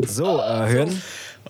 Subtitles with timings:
[0.00, 1.02] So, äh, hören.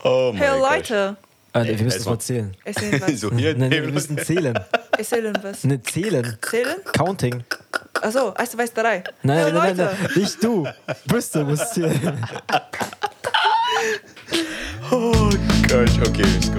[0.04, 0.70] Oh mein Hey Gott.
[0.70, 1.16] Leute,
[1.52, 2.56] Äh, wir müssen es mal zählen.
[2.64, 3.10] erzählen was.
[3.20, 4.58] So, hier, Nein, wir müssen zählen.
[4.96, 5.64] Erzählen was.
[5.64, 6.36] Ne, zählen.
[6.48, 6.76] Zählen?
[6.92, 7.44] Counting.
[8.02, 9.02] Achso, eins, zwei, drei.
[9.22, 9.96] Nein, hey, nein, nein, Leute.
[10.00, 10.66] nein, nicht du.
[11.06, 12.26] Bristol muss zählen.
[14.90, 15.28] Oh
[15.68, 16.58] Gott, okay, let's go.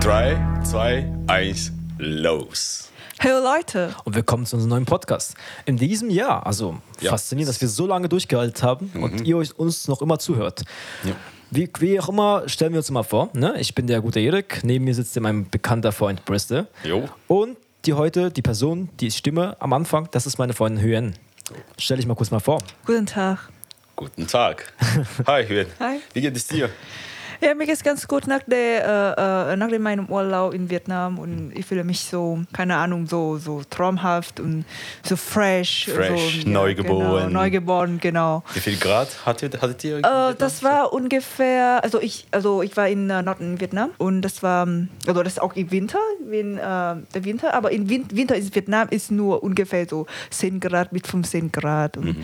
[0.00, 2.87] Drei, zwei, eins, los.
[3.20, 5.34] Hey Leute, Und wir kommen zu unserem neuen Podcast.
[5.64, 7.10] In diesem Jahr, also Ja.
[7.10, 10.62] faszinierend, dass wir so lange durchgehalten haben und ihr euch uns noch immer zuhört.
[11.02, 11.12] Ja.
[11.50, 13.30] Wie, wie auch immer, stellen wir uns mal vor.
[13.32, 13.54] Ne?
[13.58, 16.68] Ich bin der gute Erik, neben mir sitzt mein bekannter Freund Bristol.
[16.84, 17.08] Jo.
[17.26, 21.14] Und die heute, die Person, die Stimme am Anfang, das ist meine Freundin Hyen.
[21.78, 22.62] Stell dich mal kurz mal vor.
[22.86, 23.38] guten Tag.
[23.96, 24.72] Guten Tag.
[25.26, 25.66] Hi, Hüen.
[25.80, 25.98] Hi.
[26.12, 26.70] Wie geht es dir?
[27.40, 31.52] Ja, mir geht's ganz gut nach, der, äh, äh, nach meinem Urlaub in Vietnam und
[31.54, 34.64] ich fühle mich so, keine Ahnung, so, so traumhaft und
[35.04, 35.88] so fresh.
[35.88, 37.28] Fresh, so, neugeboren.
[37.28, 38.42] Genau, neugeboren, genau.
[38.54, 39.98] Wie viel Grad hattet, hattet ihr?
[39.98, 44.42] Äh, das war ungefähr, also ich, also ich war in äh, Norden Vietnam und das
[44.42, 44.66] war,
[45.06, 48.54] also das ist auch im Winter, in, äh, der Winter, aber im Win Winter ist
[48.54, 52.16] Vietnam ist nur ungefähr so 10 Grad mit 15 Grad und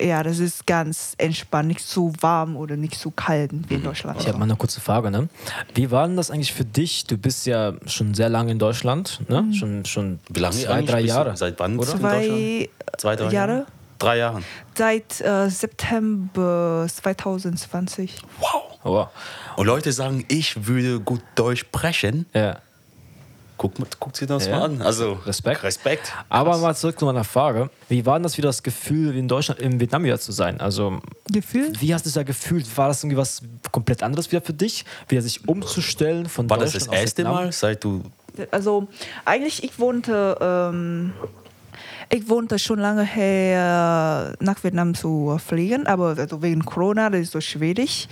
[0.00, 4.20] ja, das ist ganz entspannt, nicht so warm oder nicht so kalt wie in Deutschland.
[4.20, 5.10] Ich habe mal eine kurze Frage.
[5.10, 5.28] Ne?
[5.74, 7.04] Wie war denn das eigentlich für dich?
[7.06, 9.52] Du bist ja schon sehr lange in Deutschland, ne?
[9.54, 11.00] schon, schon Wie lange zwei, drei?
[11.00, 11.36] Jahre.
[11.36, 12.68] Seit wann in Zwei Deutschland?
[12.98, 13.66] Zwei, drei Jahre?
[13.98, 14.42] Drei Jahre.
[14.76, 18.14] Seit äh, September 2020.
[18.38, 18.62] Wow.
[18.84, 19.06] Oh,
[19.56, 22.26] Und Leute sagen, ich würde gut Deutsch sprechen.
[22.34, 22.58] ja.
[23.58, 24.56] Guck, mal- guckt sie das Ja.
[24.60, 24.82] mal an.
[24.82, 25.62] Also, Respekt.
[25.64, 26.12] Respekt.
[26.28, 27.70] Aber mal zurück zu meiner Frage.
[27.88, 30.60] Wie war denn das wieder das Gefühl, wie in Deutschland, im Vietnam wieder zu sein?
[30.60, 31.00] Also,
[31.30, 31.72] Gefühl?
[31.80, 32.64] wie hast du dich da gefühlt?
[32.78, 33.42] War das irgendwie was
[33.72, 34.84] komplett anderes wieder für dich?
[35.08, 37.34] Wieder sich umzustellen von War das Deutschland das aus erste Vietnam?
[37.34, 38.02] Mal, seit du.
[38.52, 38.86] Also
[39.24, 41.12] eigentlich, ich wohnte, ähm,
[42.10, 47.32] ich wohnte schon lange her, nach Vietnam zu fliegen, aber also wegen Corona, das ist
[47.32, 48.08] so schwierig.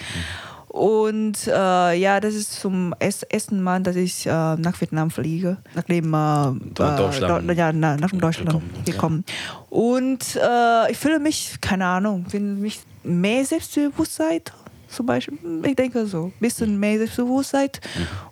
[0.76, 5.56] Und äh, ja, das ist zum erst- ersten Mal, dass ich äh, nach Vietnam fliege,
[5.74, 7.48] nachdem äh, nach Deutschland.
[7.50, 9.34] Äh, ja, na, nach Deutschland gekommen, ja.
[9.70, 14.42] Und äh, ich fühle mich, keine Ahnung, finde mich mehr Selbstbewusstsein
[14.88, 15.38] zum Beispiel.
[15.64, 17.70] Ich denke so, ein bisschen mehr Selbstbewusstsein.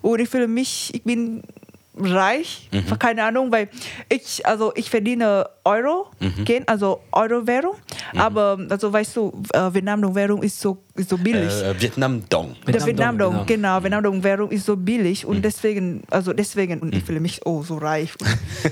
[0.03, 1.41] Und ich fühle mich, ich bin
[1.97, 2.69] reich,
[2.99, 3.69] keine Ahnung, weil
[4.09, 6.07] ich, also ich verdiene Euro,
[6.43, 7.75] gehen, also Euro-Währung,
[8.15, 11.51] aber also weißt du, äh, Vietnam-Währung ist so, ist so billig.
[11.51, 12.55] Äh, Vietnam Dong.
[12.65, 13.45] Der Vietnam-Dong, Vietnam-Dong, genau.
[13.45, 17.77] genau, Vietnam-Dong-Währung ist so billig und deswegen, also deswegen, und ich fühle mich oh so
[17.77, 18.13] reich.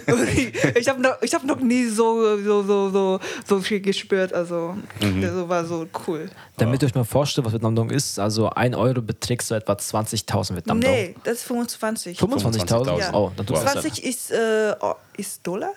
[0.75, 4.33] Ich ich habe noch, ich hab noch nie so, so, so, so, so viel gespürt,
[4.33, 6.29] also das war so cool.
[6.57, 9.73] Damit ihr euch mal vorstellt, was Vietnam Dong ist, also ein Euro beträgt so etwa
[9.73, 10.91] 20.000 Vietnam Dong.
[10.91, 12.19] Nee, das ist 25.
[12.19, 12.67] 25.000?
[12.67, 12.99] 25.000.
[12.99, 13.13] Ja.
[13.13, 15.71] Oh, dann tut es 20 ist, äh, oh, ist Dollar?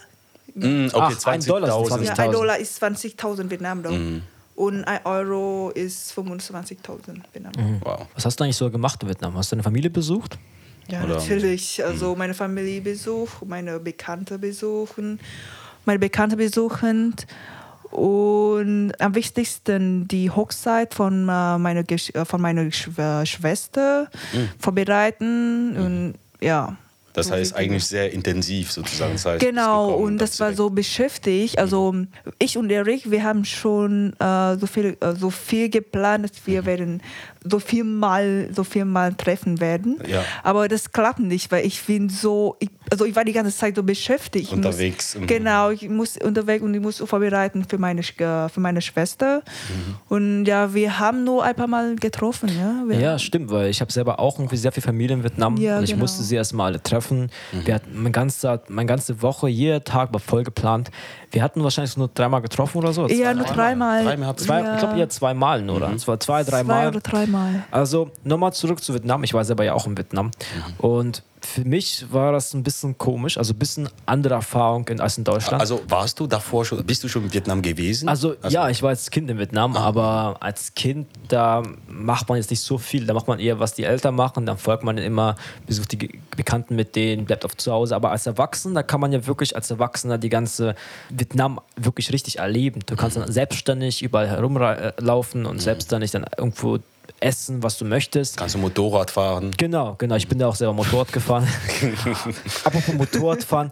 [0.55, 2.03] Mm, Ach, okay, ein Dollar ist 20.000.
[2.03, 2.19] Ja, 20.000.
[2.19, 4.23] ein Dollar ist 20.000 Vietnam-Dong.
[4.57, 7.81] Und ein Euro ist 25.000 Vietnam-Dong.
[7.85, 8.07] Wow.
[8.15, 9.37] Was hast du eigentlich so gemacht in Vietnam?
[9.37, 10.39] Hast du deine Familie besucht?
[10.89, 11.85] Ja, Oder- natürlich.
[11.85, 15.21] Also meine Familie besucht, meine Bekannte besuchen,
[15.85, 17.15] meine Bekannte besuchen.
[17.91, 24.11] Und am wichtigsten die Hochzeit von, äh, meiner, Gesch- äh, von meiner Schw äh, Schwester
[24.59, 25.77] vorbereiten.
[25.77, 26.77] Und ja.
[27.17, 29.13] Das heißt eigentlich sehr intensiv sozusagen.
[29.13, 31.59] Das heißt, Genau, gekommen, und das war so beschäftigt.
[31.59, 31.95] Also
[32.39, 36.65] ich und Erik, wir haben schon äh, so, viel, äh, so viel geplant, dass wir
[36.67, 37.01] werden
[37.51, 39.99] so viel mal, so viel mal treffen werden.
[40.09, 40.25] Ja.
[40.43, 43.77] Aber das klappt nicht, weil ich bin so, ich, also ich war die ganze Zeit
[43.77, 44.53] so beschäftigt.
[44.53, 45.27] Unterwegs, Muss, mhm.
[45.27, 49.43] genau, ich muss unterwegs und ich muss so vorbereiten für meine, äh, für meine Schwester.
[49.69, 49.95] Mhm.
[50.09, 52.49] Und ja, wir haben nur ein paar Mal getroffen.
[52.49, 55.57] Ja, wir, Ja, stimmt, weil ich habe selber auch irgendwie sehr viel Familie in Vietnam
[55.57, 56.03] Ja, und ich genau.
[56.03, 57.06] musste sie erstmal alle treffen.
[57.11, 60.91] Wir hatten meine ganze, meine ganze Woche, jeder Tag war voll geplant.
[61.31, 63.07] Wir hatten wahrscheinlich nur dreimal getroffen oder so.
[63.09, 64.05] Ja, Zwei- nur dreimal.
[64.05, 64.75] Dreimal Zwei, ja.
[64.75, 65.93] Ich glaube eher zweimal nur, oder?
[65.93, 66.89] Es war zwei, Zwei dreimal.
[66.89, 67.65] oder dreimal.
[67.71, 69.25] Also nochmal zurück zu Vietnam.
[69.25, 70.31] Ich war selber ja auch in Vietnam.
[70.79, 75.17] Und für mich war das ein bisschen komisch, also ein bisschen andere Erfahrung in, als
[75.17, 75.61] in Deutschland.
[75.61, 78.09] Also warst du davor schon, bist du schon in Vietnam gewesen?
[78.09, 82.51] Also, ja, ich war als Kind in Vietnam, aber als Kind, da macht man jetzt
[82.51, 83.07] nicht so viel.
[83.07, 84.45] Da macht man eher, was die Eltern machen.
[84.45, 85.37] Dann folgt man immer,
[85.67, 87.95] besucht die Bekannten mit denen, bleibt auf zu Hause.
[87.95, 90.75] Aber als Erwachsener, kann man ja wirklich als Erwachsener die ganze
[91.11, 92.81] Vietnam wirklich richtig erleben.
[92.87, 96.79] Du kannst dann selbstständig überall herumlaufen und selbstständig dann irgendwo
[97.21, 98.37] essen, was du möchtest.
[98.37, 99.53] Kannst du Motorrad fahren?
[99.57, 100.17] Genau, genau.
[100.17, 101.47] Ich bin da auch selber Motorrad gefahren.
[102.65, 103.71] Apropos Motorradfahren.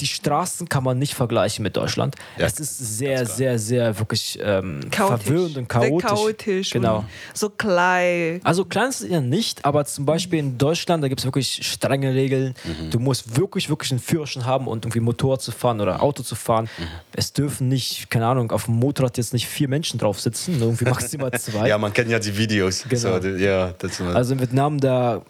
[0.00, 2.16] Die Straßen kann man nicht vergleichen mit Deutschland.
[2.38, 5.24] Ja, es ist sehr, sehr, sehr wirklich ähm, Chaotisch.
[5.26, 6.08] verwirrend und Sehr chaotisch.
[6.10, 6.70] chaotisch.
[6.70, 6.98] Genau.
[6.98, 8.40] Und so klein.
[8.44, 11.60] Also klein ist es ja nicht, aber zum Beispiel in Deutschland, da gibt es wirklich
[11.66, 12.54] strenge Regeln.
[12.64, 12.90] Mhm.
[12.90, 16.34] Du musst wirklich, wirklich einen Führerschein haben und irgendwie Motorrad zu fahren oder Auto zu
[16.34, 16.68] fahren.
[16.78, 16.84] Mhm.
[17.12, 20.68] Es dürfen nicht, keine Ahnung, auf dem Motorrad jetzt nicht vier Menschen drauf sitzen, nur
[20.68, 21.68] irgendwie maximal zwei.
[21.68, 22.84] Ja, man kennt ja die Videos.
[22.88, 23.00] Genau.
[23.00, 23.74] So, die- ja,
[24.14, 25.22] Also in Vietnam, da,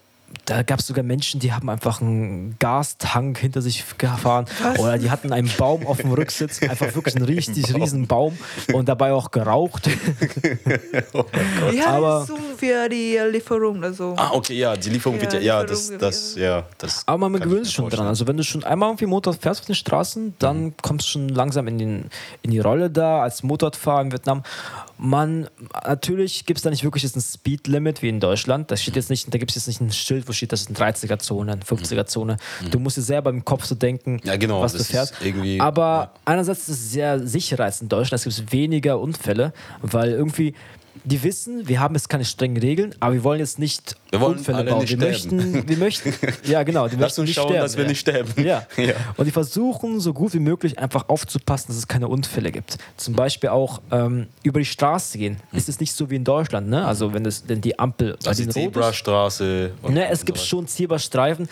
[0.45, 4.47] da gab es sogar Menschen, die haben einfach einen Gastank hinter sich gefahren.
[4.79, 8.37] Oder die hatten einen Baum auf dem Rücksitz, einfach wirklich einen richtig riesen Baum
[8.73, 9.89] und dabei auch geraucht.
[11.75, 13.83] Ja, Aber- so für die Lieferung.
[13.83, 14.15] Also.
[14.17, 17.03] Ah, okay, ja, die Lieferung Ja, wird ja, ja, das, das, ja, das.
[17.07, 17.91] Aber man gewöhnt sich schon dran.
[17.91, 18.09] vorstellen.
[18.09, 21.29] Also wenn du schon einmal irgendwie Motorrad fährst auf den Straßen, dann kommst du schon
[21.31, 22.05] langsam in, den,
[22.43, 24.43] in die Rolle da als Motorradfahrer in Vietnam.
[25.03, 25.49] Man,
[25.87, 28.71] natürlich gibt es da nicht wirklich jetzt ein Speedlimit wie in Deutschland.
[28.71, 30.69] Da steht jetzt nicht, da gibt es jetzt nicht ein Schild, wo steht, das ist
[30.69, 32.37] eine 30er-Zone, eine 50er-Zone.
[32.71, 35.15] Du musst dir selber im Kopf so denken, Ja, genau, was du das fährst.
[35.25, 36.13] irgendwie- Aber ja.
[36.27, 38.27] einerseits ist es sehr sicherer als in Deutschland.
[38.27, 40.55] Es gibt weniger Unfälle, weil irgendwie
[41.05, 44.39] die wissen, wir haben jetzt keine strengen Regeln, aber wir wollen jetzt nicht Wir wollen
[44.39, 44.81] Unfälle alle bauen.
[44.81, 45.37] nicht wir sterben.
[45.37, 46.15] möchten, wir möchten,
[46.45, 47.89] ja genau, die Lass möchten uns nicht schauen, sterben, dass wir ja.
[47.89, 48.45] nicht sterben.
[48.45, 48.67] Ja.
[48.77, 48.95] Ja.
[49.17, 52.79] Und die versuchen so gut wie möglich einfach aufzupassen, dass es keine Unfälle gibt.
[52.97, 55.37] Zum Beispiel auch ähm, über die Straße gehen.
[55.53, 56.85] Ist es nicht so wie in Deutschland, ne?
[56.85, 58.55] Also wenn, das, wenn die Ampel Also die ist.
[58.55, 59.73] Zebrastraße.
[59.89, 60.49] Ne, es gibt sowas.
[60.49, 61.49] schon Zebrastreifen,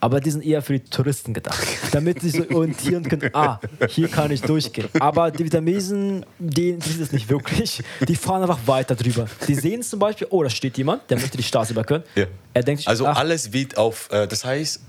[0.00, 4.08] aber die sind eher für die Touristen gedacht, damit sie so orientieren können, ah, hier
[4.08, 4.88] kann ich durchgehen.
[5.00, 7.82] Aber die Vietnamesen, denen interessiert es nicht wirklich.
[8.06, 9.26] Die fahren einfach weiter drüber.
[9.48, 12.01] Die sehen zum Beispiel, oh, da steht jemand, der möchte die Straße überqueren.
[12.14, 12.26] Ja.
[12.54, 14.80] Er denkt sich, Also ach, alles wird auf, äh, das heißt,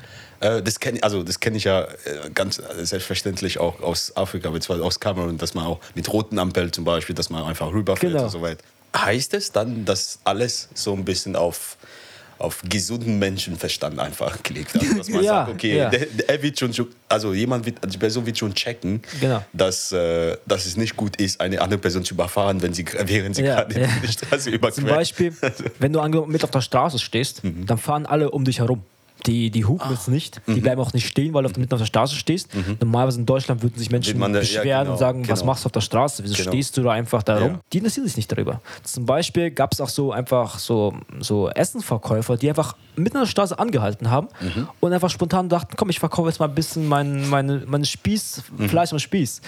[0.42, 4.50] äh, das kenne also das kenne ich ja äh, ganz äh, selbstverständlich auch aus Afrika,
[4.50, 8.12] beziehungsweise aus Kamerun, dass man auch mit roten Ampeln zum Beispiel, dass man einfach rüberfährt
[8.13, 8.25] Genau.
[8.25, 8.63] und so weiter.
[8.95, 11.77] Heißt es dann, dass alles so ein bisschen auf
[12.44, 14.75] auf gesunden Menschenverstand einfach gelegt.
[14.75, 15.90] Also, dass man Ja, sagt, okay, ja.
[15.90, 16.72] der, der, er wird schon,
[17.07, 19.44] also jemand wird, die Person wird schon checken, Genau.
[19.54, 23.36] dass, äh, dass es nicht gut ist, eine andere Person zu überfahren, wenn sie, während
[23.36, 24.75] sie Ja, gerade die Straße überquert.
[24.75, 25.34] Zum Beispiel,
[25.80, 27.66] wenn du mit auf der Straße stehst, Mhm.
[27.66, 28.84] dann fahren alle um dich herum.
[29.25, 29.91] Die, die hupen Ah.
[29.91, 30.61] jetzt nicht, die Mhm.
[30.61, 32.49] bleiben auch nicht stehen, weil du mitten auf der Straße stehst.
[32.81, 35.51] Normalerweise in Deutschland würden sich Menschen da- ja, beschweren genau, und sagen, was genau.
[35.51, 36.23] machst du auf der Straße?
[36.23, 36.49] Wieso Genau.
[36.51, 37.51] stehst du da einfach da rum?
[37.53, 37.59] Ja.
[37.71, 38.61] Die interessieren sich nicht darüber.
[38.83, 43.29] Zum Beispiel gab es auch so einfach so, so Essenverkäufer, die einfach mitten auf der
[43.29, 44.67] Straße angehalten haben Mhm.
[44.79, 48.43] und einfach spontan dachten, komm, ich verkaufe jetzt mal ein bisschen mein, meine, meine Spieß,
[48.57, 48.69] Mhm.
[48.69, 49.41] Fleisch am Spieß.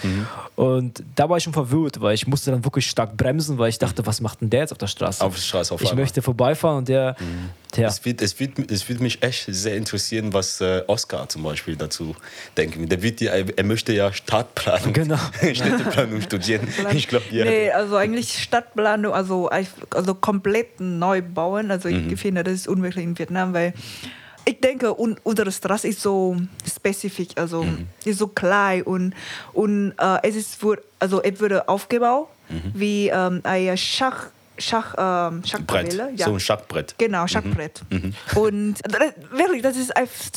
[0.56, 3.78] Und da war ich schon verwirrt, weil ich musste dann wirklich stark bremsen, weil ich
[3.78, 5.22] dachte, was macht denn der jetzt auf der Straße?
[5.24, 6.04] Auf der Straße auf ich einmal.
[6.04, 7.14] möchte vorbeifahren und der,
[7.76, 11.42] der Es wird, es, wird, es wird mich echt sehr interessieren, was äh, Oscar zum
[11.42, 12.14] Beispiel dazu
[12.56, 12.90] wird.
[12.92, 15.18] Der wird ja, er möchte ja Stadtplanung, Genau.
[15.40, 16.66] Städteplanung studieren.
[16.92, 17.44] Ich glaube, ja.
[17.44, 19.50] Nee, also eigentlich Stadtplanung, also,
[19.90, 21.70] also komplett neu bauen.
[21.70, 23.74] Also ich finde, das ist unmöglich in Vietnam, weil
[24.44, 27.66] ich denke, un, unsere Straße ist so spezifisch, also
[28.04, 29.14] ist so klein und,
[29.52, 30.58] und äh, es ist
[31.00, 32.28] also es wurde aufgebaut
[32.74, 34.28] wie ähm, ein Schach,
[34.58, 36.10] Schach, ähm, Brett, Schachtabelle.
[36.16, 36.94] so ein Schachbrett.
[36.98, 37.82] Genau, Schachbrett.
[38.34, 39.00] Und das,
[39.32, 39.92] wirklich, das ist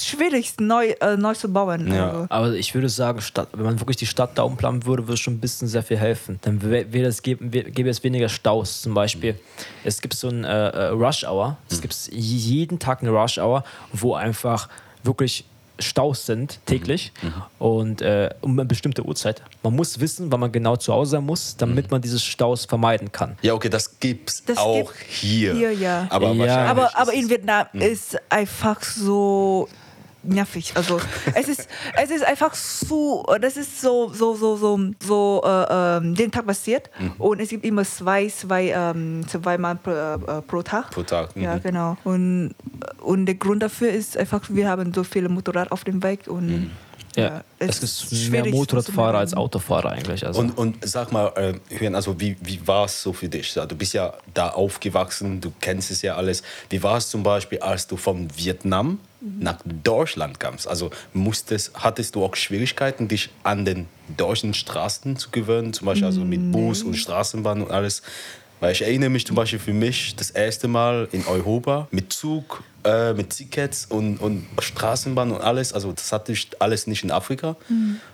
[0.05, 1.87] schwierig, neu, äh, neu zu bauen.
[1.93, 2.09] Ja.
[2.09, 2.25] Also.
[2.29, 5.19] Aber ich würde sagen, statt, wenn man wirklich die Stadt da umplanen würde, würde es
[5.19, 6.39] schon ein bisschen sehr viel helfen.
[6.41, 8.81] Dann wär- wäre es, gäbe, gäbe es weniger Staus.
[8.81, 9.39] Zum Beispiel,
[9.83, 11.57] es gibt so ein äh, äh, Rush Hour.
[11.69, 13.63] Es gibt jeden Tag eine Rush Hour,
[13.93, 14.67] wo einfach
[15.03, 15.45] wirklich
[15.79, 17.11] Staus sind täglich
[17.57, 19.41] und äh, um eine bestimmte Uhrzeit.
[19.63, 23.11] Man muss wissen, wann man genau zu Hause sein muss, damit man diese Staus vermeiden
[23.11, 23.37] kann.
[23.41, 25.53] Ja, okay, das gibt's Das auch gibt hier.
[25.55, 26.07] hier, ja.
[26.09, 26.37] Aber, Ja.
[26.39, 29.67] wahrscheinlich Aber, ist aber es- in Vietnam ist einfach so
[30.23, 30.73] nervig.
[30.75, 30.99] Also
[31.33, 31.67] es ist,
[32.01, 36.45] es ist einfach so, das ist so, so, so, so, so äh, ähm, den Tag
[36.45, 40.91] passiert und es gibt immer zwei, zwei, ähm, zweimal pro, äh, pro Tag.
[40.91, 41.63] Pro Tag, Ja, mhm.
[41.63, 41.97] genau.
[42.03, 42.55] Und,
[43.01, 46.71] und der Grund dafür ist einfach, wir haben so viele Motorrad auf dem Weg und
[47.15, 50.25] Ja, es, ist mehr Motorradfahrer als Autofahrer eigentlich.
[50.25, 50.39] Also.
[50.39, 53.55] Und, und sag mal, äh, Hüan, also wie, wie war es so für dich?
[53.55, 56.43] Ja, Du bist ja da aufgewachsen, du kennst es ja alles.
[56.69, 60.67] Wie war es zum Beispiel, als du von Vietnam nach Deutschland kamst?
[60.67, 65.73] Also musstest, hattest du auch Schwierigkeiten, dich an den deutschen Straßen zu gewöhnen?
[65.73, 68.01] Zum Beispiel also mit Bus und Straßenbahn und alles?
[68.59, 72.61] Weil ich erinnere mich zum Beispiel für mich das erste Mal in Europa mit Zug,
[72.83, 75.71] äh, mit Tickets und, und Straßenbahn und alles.
[75.71, 77.55] Also das hatte ich alles nicht in Afrika.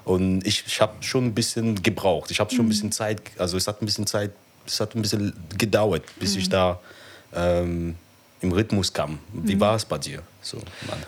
[0.04, 2.30] Und ich, ich habe schon ein bisschen gebraucht.
[2.30, 4.32] Ich habe schon ein bisschen Zeit, also es hat ein bisschen Zeit,
[4.68, 6.80] es hat ein bisschen gedauert, bis ich da
[7.34, 7.96] ähm,
[8.46, 9.20] im Rhythmus kam.
[9.34, 10.22] Wie war es bei dir?
[10.42, 10.58] So?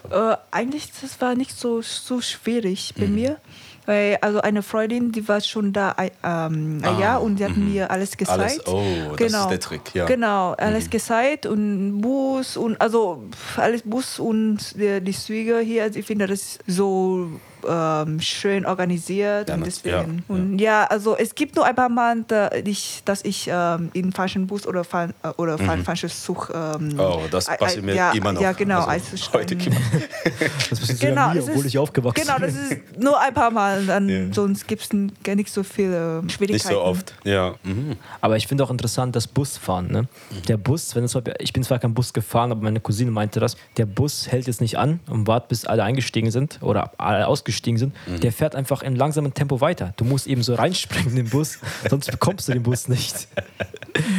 [0.10, 3.02] Äh, eigentlich das war nicht so, so schwierig Mhm.
[3.02, 3.38] bei mir.
[3.86, 7.46] Weil also eine Freundin, die war schon da ein, ähm, ein Ah, Jahr und die
[7.46, 8.68] hat mir alles gezeigt.
[8.68, 10.04] Alles, oh, das ist der Trick, ja.
[10.04, 10.08] Mhm.
[10.10, 13.24] Genau, alles gezeigt und Bus und also
[13.56, 15.84] alles Bus und die, die Züge hier.
[15.84, 17.30] Also ich finde das so
[17.68, 20.24] ähm, schön organisiert Ja, und deswegen.
[20.28, 23.90] ja, und ja, also es gibt nur ein paar Mal, da ich, dass ich ähm,
[23.94, 26.52] in falschen Bus oder, fall, äh, oder fall, falsches Zug.
[26.54, 27.00] Ähm, Mhm.
[27.00, 28.42] Oh, das passiert mir ja, immer noch.
[28.42, 28.82] Ja, genau.
[28.84, 29.60] Also, Also, heute ähm.
[30.70, 32.78] Das bist Genau, ja mir, das obwohl ist- ich aufgewachsen Genau, das bin.
[32.78, 34.34] ist nur ein paar Mal, dann, Ja.
[34.34, 34.90] sonst gibt es
[35.24, 36.76] gar nicht so viele Nicht Schwierigkeiten.
[36.76, 37.14] so oft.
[37.24, 37.56] Ja.
[37.64, 37.96] Mhm.
[38.22, 39.92] Aber ich finde auch interessant, das Busfahren.
[39.92, 40.08] Ne?
[40.48, 43.58] Der Bus, wenn es, ich bin zwar kein Bus gefahren, aber meine Cousine meinte das,
[43.78, 47.57] der Bus hält jetzt nicht an und wartet, bis alle eingestiegen sind oder alle ausgestiegen
[47.78, 47.94] sind.
[48.22, 49.94] Der fährt einfach in langsamem Tempo weiter.
[49.98, 51.60] Du musst eben so reinspringen in den Bus,
[51.90, 53.28] sonst bekommst du den Bus nicht.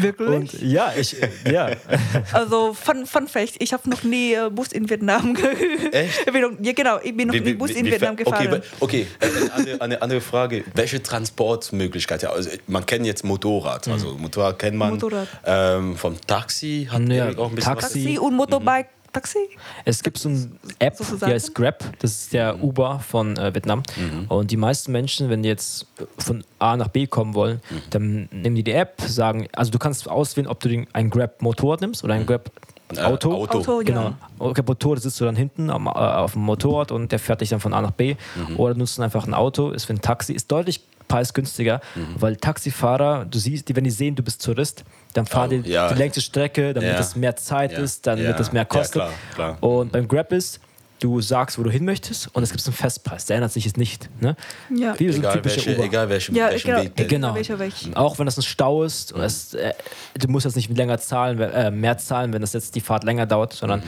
[0.01, 0.29] Wirklich?
[0.29, 1.17] Und ja, ich,
[1.51, 1.71] ja.
[2.33, 5.37] Also, Fun, Fun Fact, ich habe noch nie äh, Bus in Vietnam
[5.93, 6.27] Echt?
[6.27, 8.63] Ja, genau, ich bin noch nie Bus in Vietnam gefahren.
[8.81, 9.27] Okay, okay.
[9.27, 10.65] äh, eine, andere, eine andere Frage.
[10.75, 12.23] Welche Transportmöglichkeit?
[12.23, 13.87] Ja, also man kennt jetzt Motorrad.
[13.89, 14.91] Also Motorrad kennt man.
[14.91, 15.29] Motorrad.
[15.45, 18.03] Ähm, vom Taxi hat Ja, auch ein bisschen Taxi.
[18.05, 18.89] Taxi und Motorbike.
[19.13, 19.39] Taxi?
[19.85, 20.49] Es gibt so eine
[20.79, 21.31] App, Sozusagen?
[21.31, 21.85] die heißt Grab.
[22.01, 23.83] Das ist der Uber von äh, Vietnam.
[24.29, 25.87] Und die meisten Menschen, wenn die jetzt
[26.19, 27.61] von A nach B kommen wollen,
[27.91, 31.81] dann nehmen die die App, sagen, also du kannst auswählen, ob du den, ein Grab-Motorrad
[31.81, 32.51] nimmst oder ein Grab.
[32.95, 33.35] Äh, Auto.
[33.35, 33.59] Auto.
[33.59, 34.03] Auto, Genau.
[34.03, 34.15] ja.
[34.39, 37.51] Okay, Motorrad sitzt du dann hinten am, äh, auf dem Motorrad und der fährt dich
[37.51, 38.17] dann von A nach B.
[38.57, 41.81] Oder du nutzt einfach ein Auto, ist wie ein Taxi, ist deutlich preisgünstiger,
[42.17, 44.85] weil Taxifahrer, du siehst, die, wenn die sehen, du bist Tourist,
[45.15, 45.89] dann fahren Oh, die ja.
[45.93, 46.99] die längste Strecke, damit Ja.
[47.01, 47.79] es mehr Zeit Ja.
[47.79, 48.25] ist, dann Ja.
[48.29, 48.93] wird es mehr Ja, kostet.
[49.03, 49.57] klar, klar.
[49.63, 50.61] Und beim Grab ist,
[51.01, 53.27] du sagst, wo du hin möchtest und es gibt einen Festpreis.
[53.27, 54.11] Der ändert sich jetzt nicht.
[54.21, 54.35] Ne?
[54.75, 54.99] Ja.
[54.99, 55.85] Wie Egal, welche, Uber.
[55.85, 56.83] egal welchen, Ja, welchen genau.
[56.97, 57.09] Weg.
[57.09, 57.35] Genau.
[57.37, 57.73] Welcher Weg?
[57.95, 59.73] Auch wenn das ein Stau ist, und es, äh,
[60.19, 63.27] du musst jetzt nicht länger zahlen, äh, mehr zahlen, wenn das jetzt die Fahrt länger
[63.27, 63.83] dauert, sondern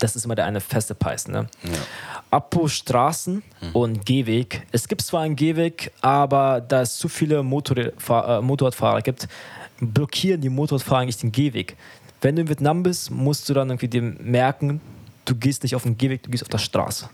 [0.00, 1.28] das ist immer der eine feste Preis.
[1.28, 1.46] Ne?
[2.30, 3.42] Apropos Straßen
[3.72, 4.66] und Gehweg.
[4.72, 9.28] Es gibt zwar einen Gehweg, aber da es zu viele Motorrad, äh, Motorradfahrer gibt,
[9.80, 11.76] blockieren die Motorradfahrer eigentlich den Gehweg.
[12.20, 14.80] Wenn du in Vietnam bist, musst du dann irgendwie dem merken,
[15.24, 17.08] du gehst nicht auf den Gehweg, du gehst auf der Straße.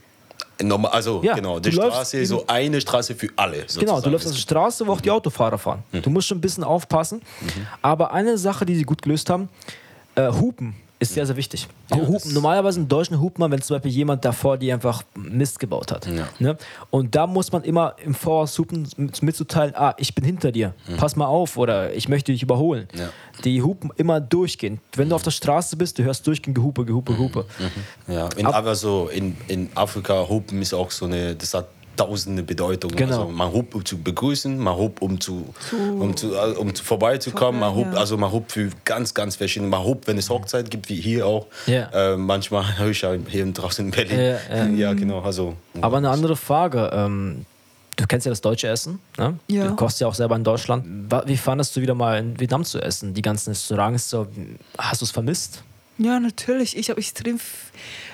[0.62, 3.59] Normal, also Ja, genau, die Straße ist so eine Straße für alle.
[3.59, 4.12] Genau, du sozusagen.
[4.12, 5.83] läufst auf der Straße, wo auch die Autofahrer fahren.
[5.93, 7.21] Du musst schon ein bisschen aufpassen.
[7.83, 9.49] Aber eine Sache, die sie gut gelöst haben,
[10.14, 11.69] äh, Hupen ist sehr, sehr wichtig.
[11.93, 15.93] Hupen, normalerweise in Deutschen hupt man, wenn zum Beispiel jemand davor die einfach Mist gebaut
[15.93, 16.07] hat.
[16.07, 16.26] Ja.
[16.38, 16.57] Ne?
[16.91, 20.73] Und da muss man immer im Voraus hupen, mit- mitzuteilen, ah, ich bin hinter dir,
[20.97, 22.88] pass mal auf oder ich möchte dich überholen.
[22.95, 23.11] Ja.
[23.45, 24.81] Die hupen immer durchgehend.
[24.95, 27.45] Wenn du auf der Straße bist, du hörst durchgehend Gehupe, Gehupe, Gehupe.
[28.09, 31.67] Ja, in, Ab- aber so in, in Afrika Hupen ist auch so eine, das hat
[31.97, 32.97] tausende Bedeutungen.
[32.97, 33.23] Genau.
[33.23, 36.85] Also man hupt, um zu begrüßen, man hupt, um zu, um zu, äh, um zu
[36.85, 37.99] vorbeizukommen, man hupt, ja.
[37.99, 41.26] also man hupt für ganz, ganz verschiedene, man hupt, wenn es Hochzeit gibt, wie hier
[41.26, 41.47] auch.
[41.67, 42.12] Ja.
[42.12, 44.19] Äh, manchmal höre ich ja hier draußen in Berlin.
[44.19, 44.67] Ja, ja.
[44.76, 45.57] ja genau, also.
[45.81, 46.91] Aber eine andere Frage.
[46.93, 47.47] Ähm,
[47.97, 49.00] du kennst ja das deutsche Essen.
[49.19, 49.38] Ne?
[49.49, 49.69] Ja.
[49.69, 50.85] Du kochst ja auch selber in Deutschland.
[51.26, 53.15] Wie fandest du wieder mal in Vietnam zu essen?
[53.15, 54.26] Die ganzen Restaurants, so,
[54.79, 55.62] hast du es vermisst?
[55.99, 56.76] Ja, natürlich.
[56.76, 57.41] Ich habe extrem,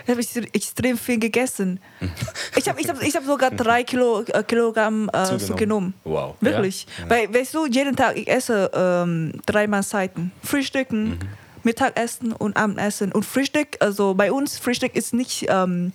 [0.07, 1.81] f- ich extrem viel gegessen.
[2.57, 5.41] Ich habe ich hab, ich hab sogar drei Kilo, äh, Kilogramm äh, Zugenommen.
[5.47, 5.95] zugenommen.
[6.05, 6.35] Wow.
[6.41, 6.87] Wirklich.
[7.09, 10.31] Weil, weißt du, jeden Tag ich esse ähm, drei Mahlzeiten.
[10.45, 11.19] Frühstücken, Mhm.
[11.65, 13.13] Mittagessen und Abendessen.
[13.13, 15.93] Und Frühstück, also bei uns, Frühstück ist nicht ähm,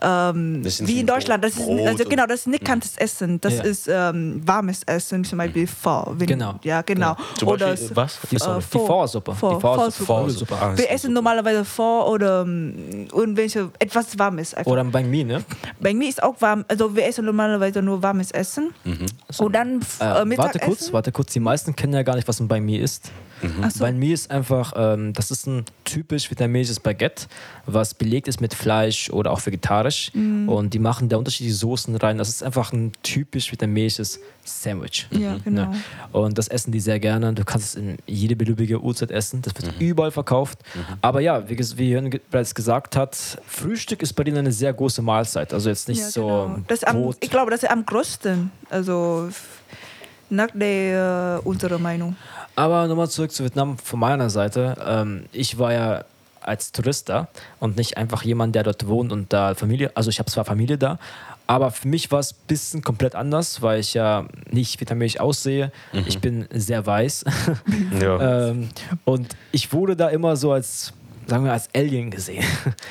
[0.00, 1.44] ähm, wie so in Deutschland.
[1.44, 3.40] Das ist, Brot also genau, das ist nicht kaltes Essen.
[3.40, 3.62] Das Ja.
[3.62, 6.14] ist ähm, warmes Essen, zum Beispiel Pho.
[6.16, 6.54] Wenn, Genau.
[6.62, 7.16] Ja, genau.
[7.38, 8.18] Zum Oder Beispiel, was?
[8.30, 8.86] Die, Äh, die Pho.
[8.86, 9.34] Vorsuppe.
[9.34, 9.92] Pho, Die Vorsuppe.
[10.04, 10.20] Pho-Suppe.
[10.22, 10.54] Nudelsuppe.
[10.60, 14.54] Ah, Wir essen normalerweise Pho oder ähm, irgendwelche etwas Warmes.
[14.54, 14.70] Einfach.
[14.70, 15.44] Oder Banh Mi, ne?
[15.80, 18.72] Bei mir ist auch warm, also wir essen normalerweise nur warmes Essen.
[19.38, 20.60] Und dann Äh, äh, warte Mittagessen.
[20.66, 21.32] kurz, warte kurz.
[21.32, 23.10] Die meisten kennen ja gar nicht, was ein Banh Mi ist.
[23.62, 23.80] Ach so.
[23.80, 27.26] Banh Mi ist einfach, ähm, das ist ein typisch vietnamesisches Baguette,
[27.66, 30.10] was belegt ist mit Fleisch oder auch vegetarisch.
[30.14, 30.48] Mhm.
[30.48, 32.18] Und die machen da unterschiedliche Soßen rein.
[32.18, 35.06] Das ist einfach ein typisch vietnamesisches Sandwich.
[35.10, 35.66] Ja, genau.
[35.70, 35.82] Ne?
[36.12, 37.32] Und das essen die sehr gerne.
[37.32, 39.42] Du kannst es in jede beliebige Uhrzeit essen.
[39.42, 39.86] Das wird Mhm.
[39.86, 40.58] überall verkauft.
[41.00, 45.02] Aber ja, wie, wie Jörn bereits gesagt hat, Frühstück ist bei denen eine sehr große
[45.02, 45.52] Mahlzeit.
[45.54, 46.58] Also jetzt nicht Ja, so genau.
[46.68, 48.50] das ist am, ich glaube, das ist am größten.
[48.70, 49.28] Also
[50.30, 52.16] nach der äh, unserer Meinung.
[52.54, 54.76] Aber nochmal zurück zu Vietnam von meiner Seite.
[54.86, 56.04] Ähm, ich war ja
[56.40, 57.28] als Tourist da
[57.60, 60.76] und nicht einfach jemand, der dort wohnt und da Familie, also ich habe zwar Familie
[60.76, 60.98] da,
[61.46, 65.70] aber für mich war es ein bisschen komplett anders, weil ich ja nicht vietnamesisch aussehe.
[66.06, 67.24] Ich bin sehr weiß.
[68.00, 68.48] Ja.
[68.48, 68.70] ähm,
[69.04, 70.92] und ich wurde da immer so als,
[71.26, 72.44] sagen wir, als Alien gesehen.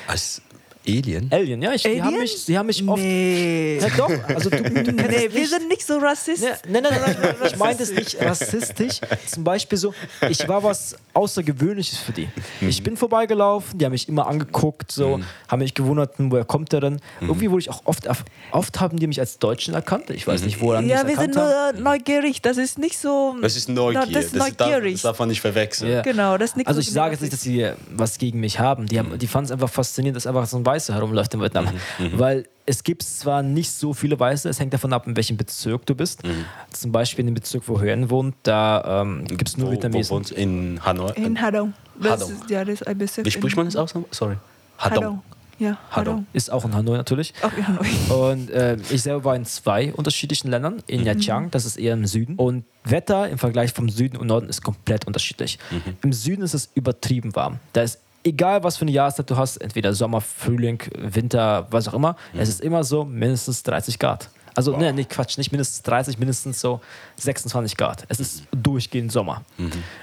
[0.06, 0.42] Als
[0.86, 1.28] Alien?
[1.30, 2.20] Alien, ja, ich, die haben Alien?
[2.22, 3.00] mich, die haben mich oft.
[3.02, 3.78] Nee.
[3.80, 6.48] Ja, doch, also du, du Nee, wir sind nicht so rassistisch.
[6.68, 9.00] Nein, nein, nein, nein, ich meinte es nicht rassistisch.
[9.26, 9.94] Zum Beispiel so,
[10.28, 12.28] ich war was Außergewöhnliches für die.
[12.60, 16.72] Ich bin vorbeigelaufen, die haben mich immer angeguckt, so, haben mich gewundert, hm, woher kommt
[16.72, 17.00] der denn?
[17.20, 18.08] Irgendwie wurde ich auch oft,
[18.50, 20.10] oft haben die mich als Deutschen erkannt.
[20.10, 21.76] Ich weiß nicht, woran die Ja, wir sind haben.
[21.76, 22.42] nur neugierig.
[22.42, 23.36] Das ist nicht so.
[23.40, 24.06] Das ist Neugier.
[24.12, 24.94] Das ist neugierig.
[24.94, 25.92] das darf man nicht verwechseln.
[25.92, 26.02] Ja.
[26.02, 28.58] Genau, das ist nicht Also so ich sage jetzt nicht, dass sie was gegen mich
[28.58, 28.86] haben.
[28.86, 31.66] Die, haben, die fanden es einfach faszinierend, dass einfach so ein Weiße herumläuft in Vietnam.
[32.14, 35.84] Weil es gibt zwar nicht so viele Weiße, es hängt davon ab, in welchem Bezirk
[35.86, 36.22] du bist.
[36.70, 39.74] Zum Beispiel in dem Bezirk, wo Huyen wohnt, da ähm, gibt es nur Wo, wo
[39.74, 40.10] Vietnamesen.
[40.16, 40.34] wohnst du?
[40.36, 41.12] In Hanoi?
[41.16, 41.74] In Hadong.
[42.00, 42.32] Das Hadong.
[42.32, 43.94] ist, ja, das ist ein Bezirk Wie spricht man das aus?
[44.10, 44.36] Sorry.
[44.78, 45.22] Hadong.
[45.58, 46.14] Ja, Hadong.
[46.14, 46.26] Hadong.
[46.32, 47.34] Ist auch in Hanoi natürlich.
[47.42, 48.30] Auch in Hanoi.
[48.32, 50.82] Und äh, ich selber war in zwei unterschiedlichen Ländern.
[50.86, 52.36] In Nha Trang, das ist eher im Süden.
[52.36, 55.58] Und Wetter im Vergleich vom Süden und Norden ist komplett unterschiedlich.
[56.02, 57.58] Im Süden ist es übertrieben warm.
[57.74, 61.94] Da ist egal, was für eine Jahreszeit du hast, entweder Sommer, Frühling, Winter, was auch
[61.94, 64.28] immer, es ist immer so mindestens 30 Grad.
[64.54, 66.80] Also, ne, nee, Quatsch, nicht mindestens 30, mindestens so
[67.16, 68.04] 26 Grad.
[68.08, 69.42] Es ist durchgehend Sommer.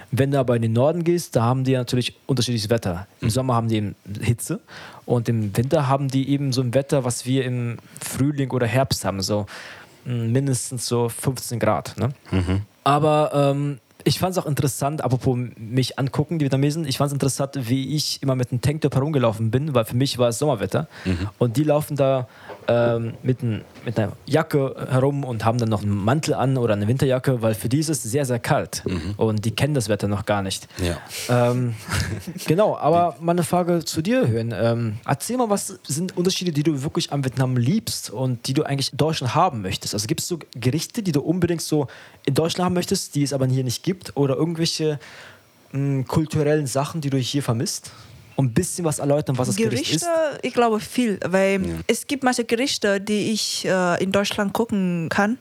[0.10, 3.06] Wenn du aber in den Norden gehst, da haben die natürlich unterschiedliches Wetter.
[3.22, 4.60] Im Sommer haben die eben Hitze
[5.06, 9.06] und im Winter haben die eben so ein Wetter, was wir im Frühling oder Herbst
[9.06, 9.46] haben, so
[10.06, 11.96] mh, mindestens so 15 Grad.
[12.00, 12.10] Ne?
[12.84, 17.14] Aber ähm, ich fand es auch interessant, apropos mich angucken, die Vietnamesen, ich fand es
[17.14, 20.88] interessant, wie ich immer mit einem Tanktop herumgelaufen bin, weil für mich war es Sommerwetter.
[21.38, 22.28] Und die laufen da
[22.68, 26.74] ähm, mit, ein, mit einer Jacke herum und haben dann noch einen Mantel an oder
[26.74, 28.84] eine Winterjacke, weil für die ist es sehr, sehr kalt.
[29.18, 30.68] Und die kennen das Wetter noch gar nicht.
[30.82, 31.52] Ja.
[31.52, 31.76] Ähm,
[32.48, 34.54] genau, aber mal eine Frage zu dir hören.
[34.56, 38.64] Ähm, erzähl mal, was sind Unterschiede, die du wirklich am Vietnam liebst und die du
[38.64, 39.94] eigentlich in Deutschland haben möchtest?
[39.94, 41.88] Also gibt es so Gerichte, die du unbedingt so
[42.26, 43.89] in Deutschland haben möchtest, die es aber hier nicht gibt?
[44.16, 45.00] Oder irgendwelche
[45.72, 47.92] mh, kulturellen Sachen, die du hier vermisst?
[48.40, 50.40] Um ein bisschen was erläutern, was das Gericht Gerichte, ist.
[50.44, 55.38] ich glaube viel, weil es gibt manche Gerichte, die ich äh, in Deutschland gucken kann.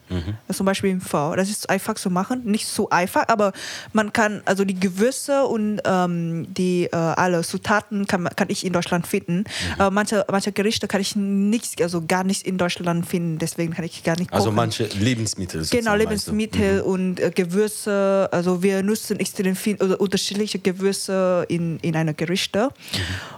[0.51, 1.33] Zum Beispiel im V.
[1.37, 3.53] Das ist einfach zu machen, nicht so einfach, aber
[3.93, 8.73] man kann also die Gewürze und ähm, die äh, alle Zutaten kann, kann ich in
[8.73, 9.45] Deutschland finden.
[9.77, 13.85] Aber manche, manche Gerichte kann ich nicht, also gar nicht in Deutschland finden, deswegen kann
[13.85, 14.55] ich gar nicht Also kochen.
[14.57, 15.65] manche Lebensmittel.
[15.71, 15.95] Genau?
[15.95, 18.27] Lebensmittel und äh, Gewürze.
[18.33, 22.71] Also wir nutzen extrem viel oder unterschiedliche Gewürze in, in einer Gerichte.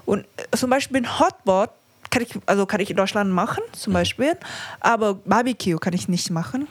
[0.05, 1.69] Und äh, zum Beispiel ein Hotpot
[2.09, 4.33] kann ich, also kann ich in Deutschland machen, zum Beispiel.
[4.81, 6.67] Aber Barbecue kann ich nicht machen,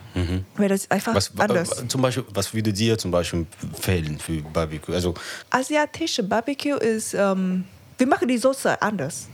[0.55, 1.83] weil das ist einfach Was, wa- anders.
[1.87, 3.47] zum Beispiel, was würde dir zum Beispiel
[3.79, 4.93] fehlen für Barbecue?
[4.93, 5.15] Also,
[5.49, 7.63] Asiatische Barbecue ist, ähm,
[7.97, 9.27] wir machen die Soße anders.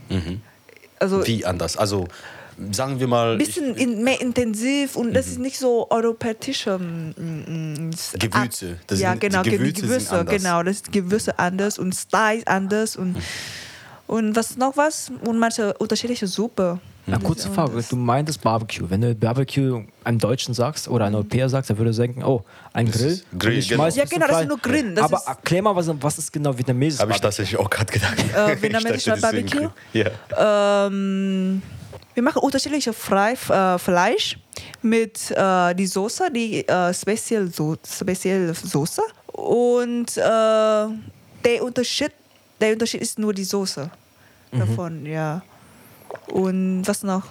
[0.98, 1.76] Also wie anders?
[1.76, 2.08] Also,
[2.72, 3.32] sagen wir mal.
[3.32, 7.14] ein bisschen in, mehr intensiv und das ist nicht so europäische mm,
[7.86, 8.78] mm, s- Gewürze.
[8.86, 10.36] Das ja, sind- genau, die Ge- Gewürze Gewürze, anders.
[10.36, 13.16] genau, das ist Gewürze anders und Style anders und
[14.06, 16.80] und was noch was und manche unterschiedliche Suppe.
[17.10, 17.82] Na, kurze Frage.
[17.88, 18.84] Du meintest Barbecue.
[18.90, 22.44] Wenn du Barbecue einem Deutschen sagst oder einem Europäer sagst, dann würde er denken, oh,
[22.74, 23.06] ein Grill.
[23.06, 23.86] ist Grill, ich genau.
[23.86, 26.56] Ja, genau, das ist nur Grillen, das Aber ist- erklär mal, was, was ist genau
[26.56, 28.16] vietnamesisch Habe ich tatsächlich auch gerade gedacht.
[28.34, 29.70] Äh, vietnamesischer Ich das Barbecue?
[29.94, 30.86] Ja.
[30.86, 31.62] Ähm,
[32.14, 34.38] wir machen unterschiedliche Frei, äh, Fleisch
[34.82, 39.02] mit äh, die Soße, die äh, spezielle, so spezielle Soße.
[39.32, 42.12] Und äh, der, Unterschied,
[42.60, 43.90] der Unterschied ist nur die Soße
[44.50, 45.42] davon, ja.
[46.32, 47.24] Und was noch?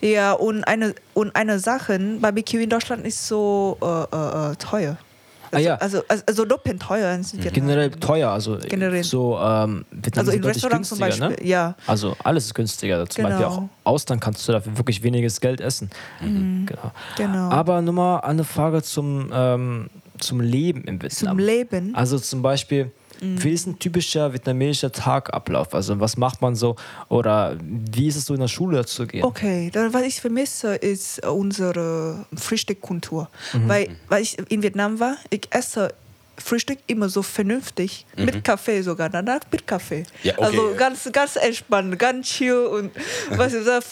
[0.00, 4.96] Ja, und eine, und eine Sache, Barbecue in Deutschland ist so äh, äh, äh, teuer.
[5.52, 5.74] Ah, Also, ja.
[5.76, 7.14] also, also, also doppelt teuer.
[7.14, 7.52] in Vietnam.
[7.52, 9.02] Generell teuer, also Generell.
[9.04, 11.50] so ähm, Vietnam Also in Restaurants zum günstiger, Beispiel, ne?
[11.50, 11.74] ja.
[11.86, 13.06] Also alles ist günstiger.
[13.08, 13.68] Zum Beispiel auch Genau.
[13.84, 15.90] Ausland kannst du dafür wirklich weniges Geld essen.
[16.20, 16.92] Genau.
[17.16, 17.50] Genau.
[17.50, 21.36] Aber nur mal eine Frage zum, ähm, zum Leben im Vietnam.
[21.36, 21.94] Zum Leben.
[21.94, 25.74] Also zum Beispiel, wie ist ein typischer vietnamesischer Tagablauf?
[25.74, 26.76] Also was macht man so?
[27.08, 29.24] Oder wie ist es so in der Schule zu gehen?
[29.24, 33.28] Okay, dann, was ich vermisse, ist unsere Frühstückkultur.
[33.66, 35.94] Weil, weil ich in Vietnam war, ich esse
[36.42, 40.04] Frühstück immer so vernünftig, mit Kaffee sogar, danach mit Kaffee.
[40.22, 40.44] Ja, okay.
[40.46, 42.90] Also ganz, ganz entspannt, ganz chill und
[43.30, 43.82] was ich sag,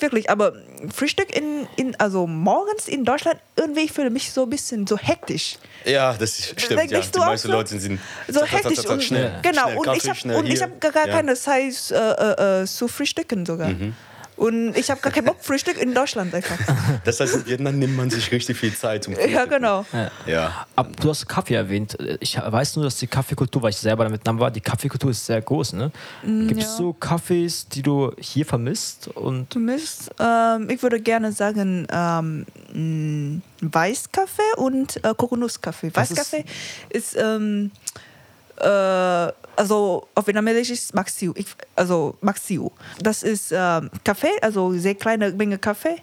[0.00, 0.54] wirklich, aber
[0.94, 4.96] Frühstück in, in, also morgens in Deutschland, irgendwie fühle ich mich so ein bisschen so
[4.96, 5.56] hektisch.
[5.84, 6.80] Ja, das stimmt.
[6.80, 7.00] Denkst Ja.
[7.14, 7.52] Die meisten so?
[7.54, 9.32] Leute sind So zack, hektisch zack, zack, und schnell.
[9.42, 11.14] genau schnell, und Kaffee, ich habe habe gar, Ja.
[11.16, 13.70] keine Zeit äh, äh, äh, zu frühstücken sogar.
[14.40, 16.56] Und ich habe gar keinen Bock Frühstück in Deutschland einfach.
[17.04, 19.50] Das heißt, in Vietnam nimmt man sich richtig viel Zeit zum ja, Frühstücken.
[19.50, 19.84] genau.
[20.26, 20.66] Ja.
[20.76, 21.96] Ab, du hast Kaffee erwähnt.
[22.20, 25.26] Ich weiß nur, dass die Kaffeekultur, weil ich selber in Vietnam war, die Kaffeekultur ist
[25.26, 25.74] sehr groß.
[25.74, 25.92] Ne?
[26.22, 26.76] Gibt es ja.
[26.76, 29.08] so Kaffees, die du hier vermisst?
[29.08, 35.90] Und Du misst, ähm, ich würde gerne sagen ähm, mh, Weißkaffee und äh, Kokonuskaffee.
[35.92, 36.44] Was ist- Weißkaffee
[36.88, 37.70] ist, ähm,
[38.60, 41.32] äh, also auf Vietnamesisch ist Maxiu.
[41.36, 41.46] Ich,
[41.76, 42.70] also Maxiu.
[43.00, 45.96] Das ist ähm, Kaffee, also sehr kleine Menge Kaffee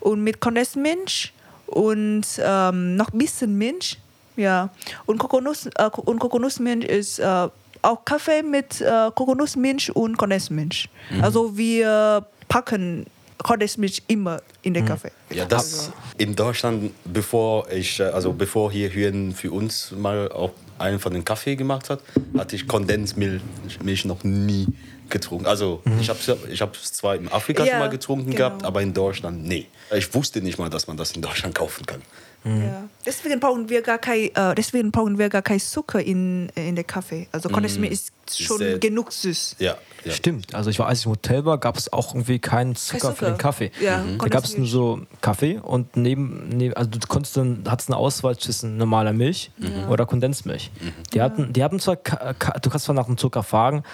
[0.00, 1.32] und mit Kondensmilch
[1.66, 3.98] und ähm, noch ein bisschen Milch.
[4.36, 4.70] Ja.
[5.06, 7.48] Und, Kokonuss, äh, und Kokosnussmilch ist äh,
[7.82, 10.88] auch Kaffee mit äh, Kokosnussmilch und Kondensmilch.
[11.20, 13.06] Also wir packen
[13.42, 15.10] Kondensmilch immer in den Kaffee.
[15.30, 20.52] Ja, das in Deutschland, bevor ich, äh, also bevor hier Hüren für uns mal auch
[20.82, 22.00] einen von den Kaffee gemacht hat,
[22.36, 23.40] hatte ich Kondensmilch
[23.82, 24.66] Milch noch nie
[25.08, 25.46] getrunken.
[25.46, 28.36] Also ich habe es ich hab's zwar in Afrika Ja, schon mal getrunken genau.
[28.36, 29.66] gehabt, aber in Deutschland nee.
[29.94, 32.02] Ich wusste nicht mal, dass man das in Deutschland kaufen kann.
[32.44, 32.84] Ja.
[33.06, 36.82] Deswegen brauchen wir gar kein, äh, deswegen brauchen wir gar kein Zucker in, in der
[36.84, 37.28] Kaffee.
[37.30, 39.56] Also Kondensmilch ist schon Sehr- genug süß.
[39.60, 40.12] Ja, ja.
[40.12, 40.52] Stimmt.
[40.54, 43.16] Also ich war, als ich im Hotel war, gab es auch irgendwie keinen Zucker, Kein
[43.16, 43.38] für den Zucker.
[43.42, 43.70] Kaffee.
[43.80, 44.18] Ja, Mhm.
[44.18, 47.96] Da gab es nur so Kaffee und neben, neben also du konntest dann, hattest eine
[47.96, 49.50] Auswahl zwischen normaler Milch
[49.88, 50.70] oder Kondensmilch.
[51.14, 53.84] Die hatten, die haben zwar, du kannst zwar nach dem Zucker fragen,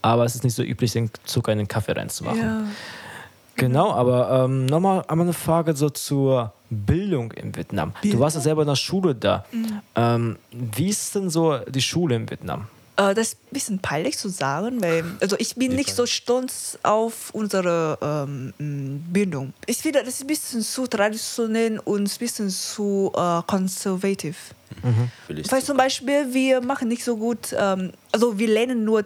[0.00, 2.40] aber es ist nicht so üblich, den Zucker in den Kaffee reinzumachen.
[2.40, 2.62] Ja.
[3.56, 7.92] Genau, aber ähm, nochmal einmal eine Frage so zur Bildung in Vietnam.
[8.02, 9.44] Du warst ja selber in der Schule da.
[9.52, 9.80] Mhm.
[9.94, 12.66] Ähm, wie ist denn so die Schule in Vietnam?
[12.96, 16.78] Äh, das ist ein bisschen peinlich zu sagen, weil also ich bin nicht so stolz
[16.82, 17.98] auf unsere
[18.58, 19.52] ähm, Bildung.
[19.66, 24.54] Ich finde, das ist ein bisschen zu traditionell und ein bisschen zu äh, konservativ.
[25.26, 29.04] Vielleicht Weil zum Beispiel, wir machen nicht so gut, ähm, also wir lernen nur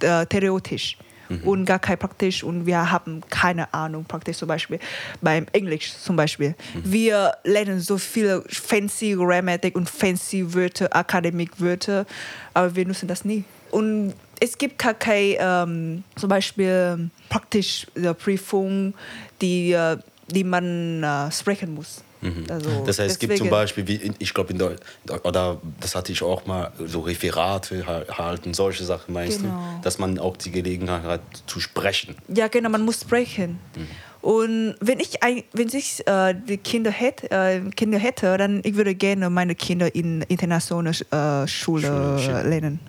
[0.00, 0.96] äh, theoretisch
[1.44, 4.78] und gar kein praktisch und wir haben keine Ahnung praktisch zum Beispiel
[5.20, 6.54] beim Englisch zum Beispiel.
[6.82, 12.06] Wir lernen so viele fancy Grammatik und fancy Wörter, Akademikwörter,
[12.54, 13.44] aber wir nutzen das nie.
[13.70, 18.94] Und es gibt gar keine ähm, zum Beispiel praktisch äh, Prüfung,
[19.40, 22.02] die, äh, die man äh, sprechen muss.
[22.50, 24.60] Also Das heißt, es gibt zum Beispiel, wie in, ich glaube, in
[25.24, 29.54] oder das hatte ich auch mal, so Referate ha- halten, solche Sachen meinst Genau.
[29.54, 32.14] du, dass man auch die Gelegenheit hat zu sprechen.
[32.28, 33.58] Ja, genau, man muss sprechen.
[34.20, 38.74] Und wenn ich, ein, wenn ich äh, die Kinder hätte, äh, Kinder hätte, dann ich
[38.74, 42.80] würde gerne meine Kinder in internationale äh, Schule Schule lernen.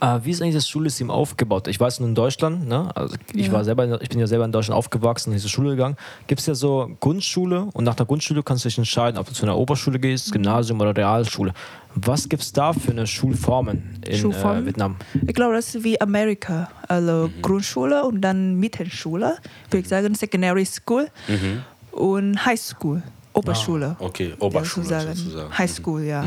[0.00, 1.68] Äh, wie ist eigentlich das Schulsystem aufgebaut?
[1.68, 2.90] Ich weiß nur in Deutschland, ne?
[2.96, 3.52] also ich, Ja.
[3.52, 5.96] war selber, ich bin ja selber in Deutschland aufgewachsen, in diese Schule gegangen.
[6.26, 9.34] Gibt es ja so Grundschule und nach der Grundschule kannst du dich entscheiden, ob du
[9.34, 11.52] zu einer Oberschule gehst, Gymnasium oder Realschule.
[11.94, 14.62] Was gibt es da für eine Schulformen in Schulformen?
[14.62, 14.96] Äh, Vietnam?
[15.26, 16.70] Ich glaube, das ist wie Amerika.
[16.88, 19.36] Also Grundschule und dann Mittelschule.
[19.70, 21.08] Würde ich sagen, Secondary School
[21.92, 23.02] und High School.
[23.32, 23.96] Oberschule.
[24.00, 25.14] Okay, Ja, Oberschule sozusagen.
[25.14, 25.58] sozusagen.
[25.58, 26.24] High School, ja.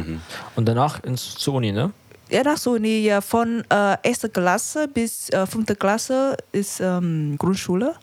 [0.55, 1.91] Und danach ins, zur Uni, ne?
[2.29, 4.29] Ja, nach so Uni, ja, von äh, 1.
[4.33, 5.77] Klasse bis äh, 5.
[5.77, 7.95] Klasse ist ähm, Grundschule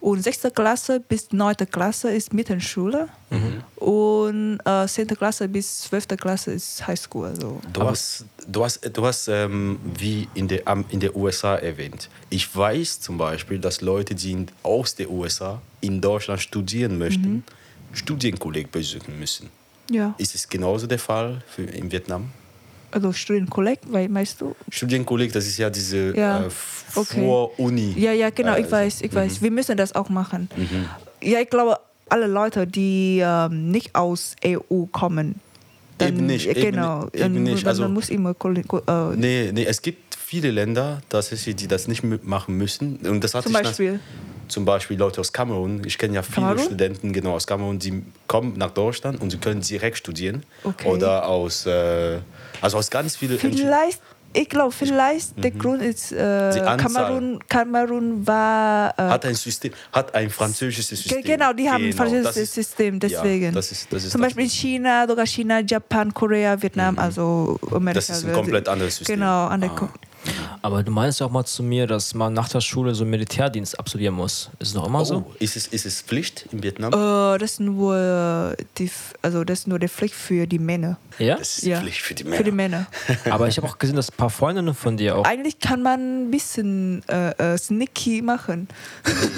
[0.00, 0.48] und 6.
[0.54, 1.54] Klasse bis 9.
[1.70, 3.08] Klasse ist Mittelschule
[3.76, 5.06] und äh, 10.
[5.08, 6.08] Klasse bis 12.
[6.08, 7.28] Klasse ist Highschool.
[7.28, 7.60] Also.
[7.72, 12.10] Du hast, du hast, du hast ähm, wie in der, in der USA erwähnt.
[12.28, 17.44] Ich weiß zum Beispiel, dass Leute, die aus der USA in Deutschland studieren möchten,
[17.92, 19.50] Studienkolleg besuchen müssen.
[19.90, 22.30] Ja, Ist es genauso der Fall für, in Vietnam?
[22.92, 24.54] Also Studienkolleg, weil meinst du?
[24.70, 26.48] Studienkolleg, das ist ja diese Ja, äh,
[26.94, 27.20] okay.
[27.20, 27.94] Vor-Uni.
[27.98, 29.42] Ja, ja, genau, äh, ich weiß, ich weiß.
[29.42, 30.48] Wir müssen das auch machen.
[31.22, 35.40] Ja, ich glaube, alle Leute, die ähm, nicht aus EU kommen,
[35.98, 37.66] dann, Eben nicht, eben genau, nicht, eben dann- nicht.
[37.66, 41.88] Also- man muss immer äh, Nee, nee, es gibt viele Länder, das ist, die das
[41.88, 42.96] nicht machen müssen.
[43.06, 44.00] Und das hatte Zum ich nach- Beispiel?
[44.50, 45.82] Zum Beispiel Leute aus Kamerun.
[45.86, 46.58] Ich kenne ja viele Kamerun?
[46.64, 50.44] Studenten genau aus Kamerun, die kommen nach Deutschland und sie können direkt studieren.
[50.64, 50.88] Okay.
[50.88, 52.18] Oder aus, äh,
[52.60, 53.38] also aus ganz vielen.
[53.38, 54.00] Vielleicht,
[54.32, 56.50] ich glaube, vielleicht der Grund ist, äh.
[56.76, 58.92] Kamerun, Kamerun war.
[58.98, 61.22] Äh, hat ein System, hat ein französisches System.
[61.22, 63.44] genau, die haben ein das französisches ist- System, deswegen.
[63.46, 67.58] Ja, das ist, das ist Zum Beispiel in China, sogar China, Japan, Korea, Vietnam, also
[67.70, 67.94] Amerika.
[67.94, 69.16] Das ist ein komplett anderes System.
[69.20, 69.88] Genau, andere Ah.
[70.62, 73.10] Aber du meinst ja auch mal zu mir, dass man nach der Schule so einen
[73.10, 74.50] Militärdienst absolvieren muss.
[74.58, 75.24] Ist es noch immer so?
[75.28, 76.92] Oh, ist, es, ist es Pflicht in Vietnam?
[76.92, 80.98] Äh, das ist nur die, F- also das ist nur die Pflicht für die Männer.
[81.18, 81.36] Ja?
[81.36, 81.80] Das ist Ja.
[81.80, 82.36] Pflicht für die Männer.
[82.36, 82.86] Für die Männer.
[83.30, 85.24] Aber ich habe auch gesehen, dass ein paar Freundinnen von dir auch.
[85.24, 88.68] Eigentlich kann man ein bisschen äh, äh, sneaky machen.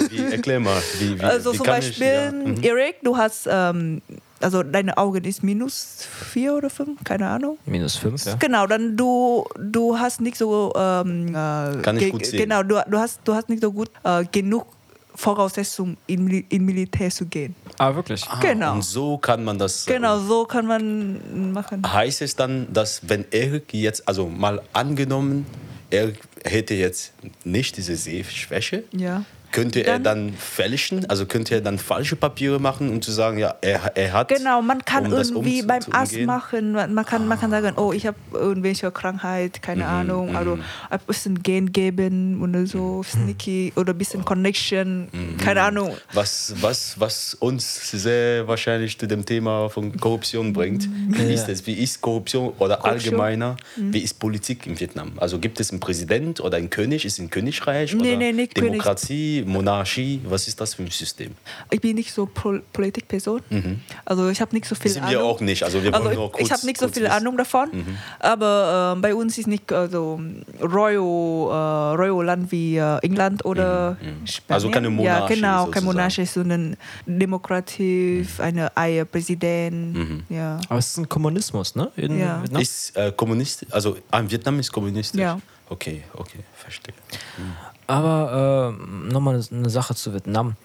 [0.09, 0.81] Wie, erklär mal.
[0.99, 2.31] Wie, wie, Also wie zum kann Beispiel, Ich, ja.
[2.31, 2.63] mhm.
[2.63, 4.01] Erik, du hast, ähm,
[4.43, 7.57] also deine Augen ist minus vier oder fünf, keine Ahnung.
[7.65, 8.35] Minus fünf, ja.
[8.35, 12.39] Genau, dann du, du hast nicht so, ähm, äh, Kann nicht ge- gut sehen.
[12.39, 14.65] Genau, du, du, hast, du hast nicht so gut äh, genug
[15.15, 17.55] Voraussetzungen, in, Mil- in Militär zu gehen.
[17.77, 18.25] Ah, wirklich?
[18.27, 18.73] Ah, genau.
[18.73, 19.87] Und so kann man das.
[19.87, 21.81] äh, Genau, so kann man machen.
[21.91, 25.45] Heißt es dann, dass wenn Erik jetzt, also mal angenommen,
[25.91, 29.23] er hätte jetzt nicht diese Sehschwäche, Ja.
[29.53, 33.37] Könnte er Dann- dann fälschen, also könnte er dann falsche Papiere machen, um zu sagen,
[33.37, 34.27] ja, er, er hat.
[34.27, 37.93] Genau, man kann um irgendwie umzu- beim Arzt machen, man kann, man kann sagen, oh,
[37.93, 40.57] ich habe irgendwelche Krankheit, keine Ahnung, also
[40.89, 45.95] ein bisschen Gen geben oder so, sneaky oder ein bisschen Connection, keine Ahnung.
[46.13, 50.89] Was, was, was uns sehr wahrscheinlich zu dem Thema von Korruption bringt.
[51.09, 51.65] Wie ist das?
[51.67, 53.13] Wie ist Korruption oder Korruption?
[53.13, 53.55] allgemeiner?
[53.77, 55.11] Wie ist Politik in Vietnam?
[55.17, 57.05] Also gibt es einen Präsident oder einen König?
[57.05, 57.93] Ist es ein Königreich?
[57.93, 58.81] Nee, oder nee, nicht König.
[59.45, 59.53] Demokratie?
[59.63, 61.31] Monarchie, was ist das für ein System?
[61.71, 63.41] Ich bin nicht so Pol Politikperson.
[64.05, 64.93] Also ich habe nicht so viel Mhm.
[64.93, 65.11] Sind Ahnung.
[65.21, 65.63] wir auch nicht.
[65.63, 67.05] Also wir Also nur ich, kurz, ich habe nicht so viel wissen.
[67.05, 67.11] Mhm.
[67.11, 67.69] Ahnung davon,
[68.19, 70.19] aber äh, bei uns ist nicht also
[70.61, 74.53] Royal, äh, Royal Land wie äh, England oder Spanien.
[74.53, 75.85] Also keine Ja, Monarchie genau, keine sozusagen.
[75.85, 79.93] Monarchie, sondern Demokratie, eine Eier Präsident.
[79.95, 80.23] Mhm.
[80.29, 80.59] Ja.
[80.69, 81.91] Aber es ist ein Kommunismus, ne?
[81.95, 82.41] In Ja.
[82.41, 82.61] Vietnam?
[82.61, 85.19] Ist äh, kommunistisch, also ah, Vietnam ist kommunistisch.
[85.21, 85.39] Ja.
[85.69, 86.93] Okay, okay, verstehe.
[87.87, 90.55] Aber äh, nochmal eine- eine Sache zu Vietnam.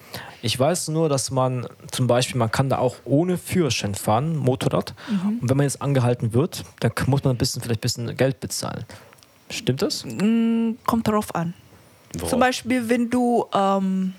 [0.43, 4.95] Ich weiß nur, dass man zum Beispiel, man kann da auch ohne Führerschein fahren, Motorrad.
[5.11, 5.39] Mhm.
[5.41, 8.39] Und wenn man jetzt angehalten wird, dann muss man ein bisschen, vielleicht ein bisschen Geld
[8.41, 8.85] bezahlen.
[9.51, 10.03] Stimmt das?
[10.87, 11.55] Kommt darauf an.
[12.15, 12.31] Worauf?
[12.31, 14.15] Zum Beispiel, wenn du, ähm,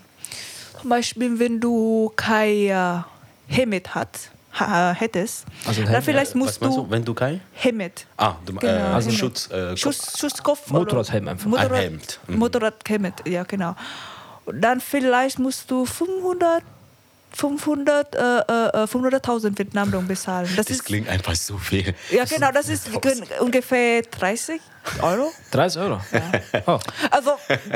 [0.81, 2.99] zum Beispiel, wenn du kein äh,
[3.47, 7.39] Helmet hat, ha, hättest, Also dann vielleicht Was musst du du, wenn du kein?
[7.53, 8.05] Helmet.
[8.17, 9.11] Ah, du, Genau, äh, also.
[9.11, 10.69] Schutz, äh, Schuss, Schusskopf.
[10.71, 11.45] oder- Motorradhelm einfach.
[11.45, 11.99] Motorrad, Ein Helm.
[12.27, 12.35] Mhm.
[12.37, 13.75] Motorradhelm, ja genau.
[14.51, 16.63] Dann vielleicht musst du 500,
[17.31, 18.19] 500, äh,
[18.83, 20.47] äh, 500.000 Vietnamdong bezahlen.
[20.55, 21.93] Das, Das ist, klingt einfach so viel.
[22.11, 22.89] ja genau, das ist
[23.39, 24.59] ungefähr 30
[25.01, 25.31] Euro.
[25.51, 26.01] 30 Euro.
[26.65, 26.79] Oh.
[27.11, 27.31] Also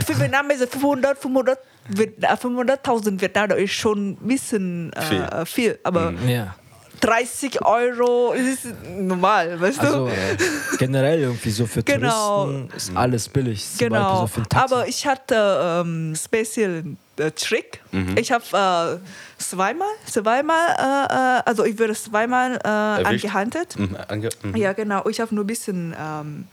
[0.06, 1.60] für Vietnam ist es 500, 500,
[1.90, 5.20] Viet- äh, 500.000 Vietnamdong ist schon ein bisschen äh, Viel.
[5.22, 5.46] Mhm.
[5.46, 5.80] viel.
[5.84, 6.56] aber Ja.
[7.04, 8.66] 30 Euro ist
[8.98, 10.12] normal, weißt Also du?
[10.12, 10.38] äh,
[10.78, 12.46] generell irgendwie so für Genau.
[12.46, 13.66] Touristen ist alles billig.
[13.78, 17.82] Genau, so aber ich hatte ähm, speziellen äh, Trick.
[17.92, 18.16] Mhm.
[18.18, 18.44] Ich habe
[19.02, 23.26] äh, zweimal, zweimal, äh, äh, also ich wurde zweimal äh, Erwischt?
[23.26, 23.78] angehandelt.
[23.78, 24.56] Mhm, ange mhm.
[24.56, 25.06] Ja, genau.
[25.10, 26.48] Ich habe nur ein bisschen ähm,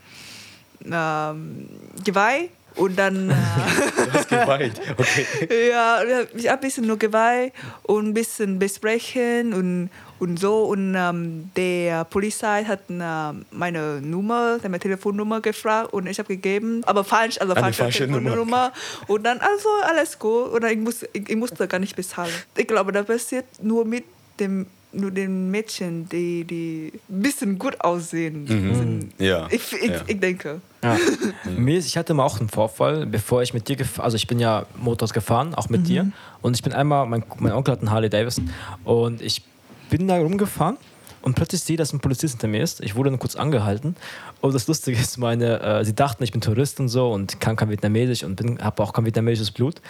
[0.91, 1.69] ähm,
[2.03, 3.33] Geweih und dann äh,
[4.05, 4.81] Du hast geweint.
[4.97, 5.25] Okay.
[5.69, 6.01] ja,
[6.35, 7.51] ich habe ein bisschen nur Geweih
[7.83, 10.63] und ein bisschen besprechen und, und so.
[10.65, 16.81] Und ähm, der Polizei hat äh, meine Nummer, meine Telefonnummer gefragt und ich habe gegeben,
[16.85, 18.19] aber falsch, also falsche, falsche Nummer.
[18.19, 18.73] Telefonnummer.
[19.07, 20.51] Und dann, also alles gut.
[20.51, 22.33] Und dann, ich, muss, ich, ich musste gar nicht bezahlen.
[22.55, 24.05] Ich glaube, das passiert nur mit
[24.39, 28.45] dem nur den Mädchen, die, die ein bisschen gut aussehen.
[28.45, 29.13] Sind.
[29.17, 29.47] Ja.
[29.49, 30.01] Ich, ich, ja.
[30.05, 30.59] ich denke.
[30.83, 30.97] Ja.
[31.57, 34.27] Mir ist, ich hatte mal auch einen Vorfall, bevor ich mit dir gefahren, also ich
[34.27, 36.11] bin ja Motors gefahren, auch mit dir.
[36.41, 38.49] Und ich bin einmal, mein, mein Onkel hat einen Harley Davidson
[38.83, 39.43] und ich
[39.89, 40.77] bin da rumgefahren
[41.21, 42.81] und plötzlich sehe, dass ein Polizist hinter mir ist.
[42.81, 43.95] Ich wurde dann kurz angehalten.
[44.41, 47.55] Und das Lustige ist, meine, äh, sie dachten, ich bin Tourist und so und kann
[47.55, 49.81] kein Vietnamesisch und habe auch kein vietnamesisches Blut.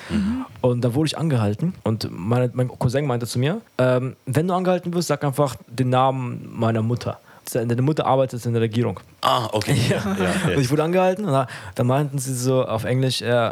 [0.59, 4.53] Und da wurde ich angehalten und meine, mein Cousin meinte zu mir, ähm, wenn du
[4.53, 7.19] angehalten wirst, sag einfach den Namen meiner Mutter.
[7.51, 8.99] Deine Mutter arbeitet in der Regierung.
[9.21, 9.75] Ah, okay.
[9.89, 9.97] Ja.
[9.97, 13.51] Ja, Und ich wurde angehalten und da, meinten sie so auf Englisch, äh,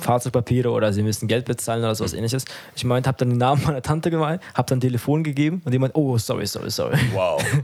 [0.00, 2.44] Fahrzeugpapiere oder sie müssen Geld bezahlen oder sowas ähnliches.
[2.74, 5.78] Ich meinte, habe dann den Namen meiner Tante gemeint, habe dann Telefon gegeben und die
[5.78, 6.96] meinte, oh, sorry, sorry, sorry.
[7.12, 7.42] Wow.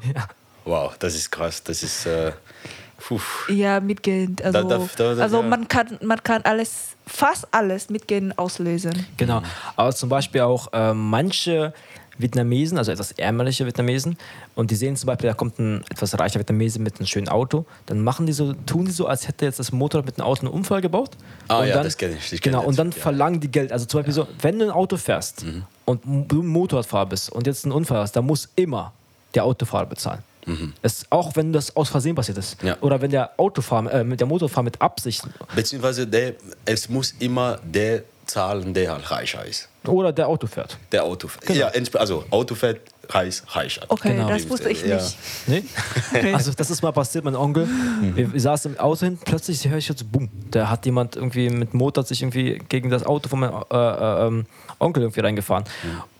[0.66, 1.62] Wow, das ist krass.
[1.64, 2.04] Das ist.
[2.06, 2.32] Äh.
[3.48, 4.42] Ja, mit Geld.
[4.44, 5.48] Also, Da- da- da- da- also ja.
[5.48, 9.06] man, kann, man kann alles, fast alles mit Geld auslösen.
[9.16, 9.40] Genau.
[9.74, 11.72] Aber zum Beispiel auch äh, manche
[12.20, 14.16] Vietnamesen, also etwas ärmliche Vietnamesen,
[14.54, 17.64] und die sehen zum Beispiel, da kommt ein etwas reicher Vietnamese mit einem schönen Auto,
[17.86, 20.42] dann machen die so, tun die so, als hätte jetzt das Motorrad mit einem Auto
[20.42, 21.10] einen Unfall gebaut.
[21.48, 23.02] Ah, und ja, dann, das kenn ich, ich kenn genau, und dann Typ, ja.
[23.02, 23.72] verlangen die Geld.
[23.72, 25.44] Also zum Beispiel so, wenn du ein Auto fährst
[25.84, 28.92] und du ein Motorradfahrer bist und jetzt einen Unfall hast, dann muss immer
[29.34, 30.22] der Autofahrer bezahlen.
[30.82, 32.62] Es, auch wenn das aus Versehen passiert ist.
[32.62, 32.76] Ja.
[32.80, 35.22] Oder wenn der Autofahrer, äh, mit der Motorfahrer mit Absicht
[35.54, 39.68] Beziehungsweise der, es muss immer der zahlen, der halt reicher ist.
[39.86, 40.76] oder der Auto fährt.
[40.92, 41.28] Der Auto.
[41.46, 41.58] Genau.
[41.58, 43.82] Ja, also Auto fährt reich, reicher.
[43.88, 44.28] Okay, Genau.
[44.28, 44.96] das wusste ich Ja.
[44.96, 45.16] nicht.
[45.46, 46.32] Nee?
[46.34, 47.66] Also das ist mal passiert, mein Onkel.
[48.14, 50.28] Wir, wir saßen im Auto hin, plötzlich höre ich jetzt Bumm.
[50.50, 54.26] Da hat jemand irgendwie mit Motor sich irgendwie gegen das Auto von meinem äh, äh,
[54.26, 54.46] ähm,
[54.78, 55.64] Onkel irgendwie reingefahren.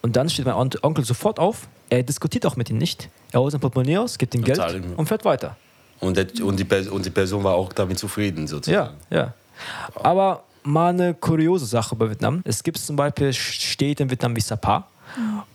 [0.03, 1.69] Und dann steht mein On- Onkel sofort auf.
[1.91, 3.09] Er diskutiert auch mit ihm nicht.
[3.33, 4.95] Er holt sein Portemonnaie aus, gibt ihm Geld ihm.
[4.97, 5.57] und fährt weiter.
[6.01, 8.97] Und, der, und, die, und die Person war auch damit zufrieden, Ja, sozusagen.
[9.11, 9.35] ja.
[9.95, 12.43] Aber mal eine kuriose Sache bei Vietnam.
[12.45, 14.87] Es gibt zum Beispiel Städte in Vietnam wie Sapa.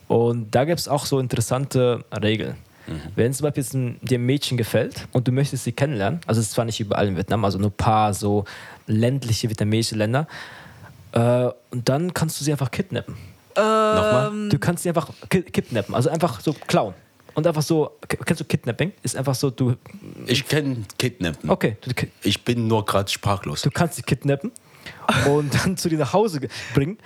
[0.08, 2.56] Und da gibt es auch so interessante Regeln.
[3.16, 6.48] Wenn zum Beispiel ein, dir ein Mädchen gefällt und du möchtest sie kennenlernen, also es
[6.48, 8.44] ist zwar nicht überall in Vietnam, also nur ein paar so
[8.86, 10.28] ländliche vietnamesische Länder,
[11.10, 13.16] äh, und dann kannst du sie einfach kidnappen.
[13.56, 14.48] Nochmal?
[14.50, 16.94] Du kannst sie einfach ki kidnappen, also einfach so klauen.
[17.34, 17.90] Und einfach so,
[18.24, 18.92] kennst du Kidnapping?
[19.02, 19.74] Ist einfach so, du,
[20.26, 21.50] Ich kenne Kidnappen.
[21.50, 21.76] okay,
[22.22, 23.60] Ich bin nur gerade sprachlos.
[23.60, 24.52] Du kannst sie kidnappen
[25.28, 26.98] und dann zu dir nach Hause ge- bringen.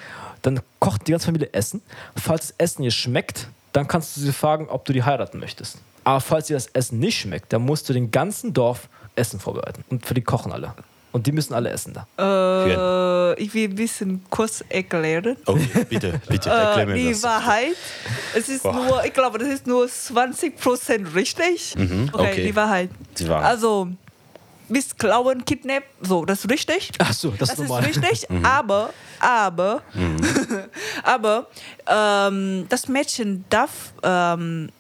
[0.43, 1.83] Dann kocht die ganze Familie Essen.
[2.17, 5.79] Falls das Essen ihr schmeckt, dann kannst du sie fragen, ob du die heiraten möchtest.
[6.05, 9.85] Aber falls dir das Essen nicht schmeckt, dann musst du den ganzen Dorf Essen vorbereiten.
[9.91, 10.73] Und für die kochen alle.
[11.13, 12.07] Und die müssen alle essen da.
[13.35, 15.37] Äh, ich will ein bisschen kurz erklären.
[15.45, 17.23] Okay, bitte, bitte, erklär Äh, mir die das.
[17.25, 17.75] Wahrheit,
[18.35, 18.73] es ist Boah.
[18.73, 21.75] nur, ich glaube, das ist nur 20% richtig.
[21.77, 22.45] Mhm, okay.
[22.47, 22.91] die Wahrheit.
[23.19, 23.45] Die Wahrheit.
[23.47, 23.89] Also,
[24.71, 25.83] bis klauen, kidnap.
[26.01, 26.91] So, das ist richtig.
[26.99, 27.85] Ach so, das, Das ist ist normal.
[27.85, 29.83] richtig, aber, aber,
[31.03, 31.47] aber
[31.87, 34.71] ähm, das Mädchen darf ähm,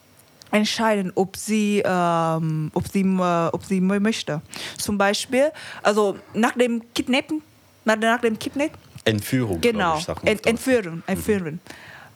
[0.50, 4.40] entscheiden, ob sie, ähm, ob sie, äh, ob sie möchte.
[4.78, 5.50] Zum Beispiel,
[5.82, 7.42] also nach dem Kidnappen,
[7.84, 9.60] nach, dem Kidnappen, Entführung.
[9.60, 11.60] Genau, ich, Ent, entführen, entführen.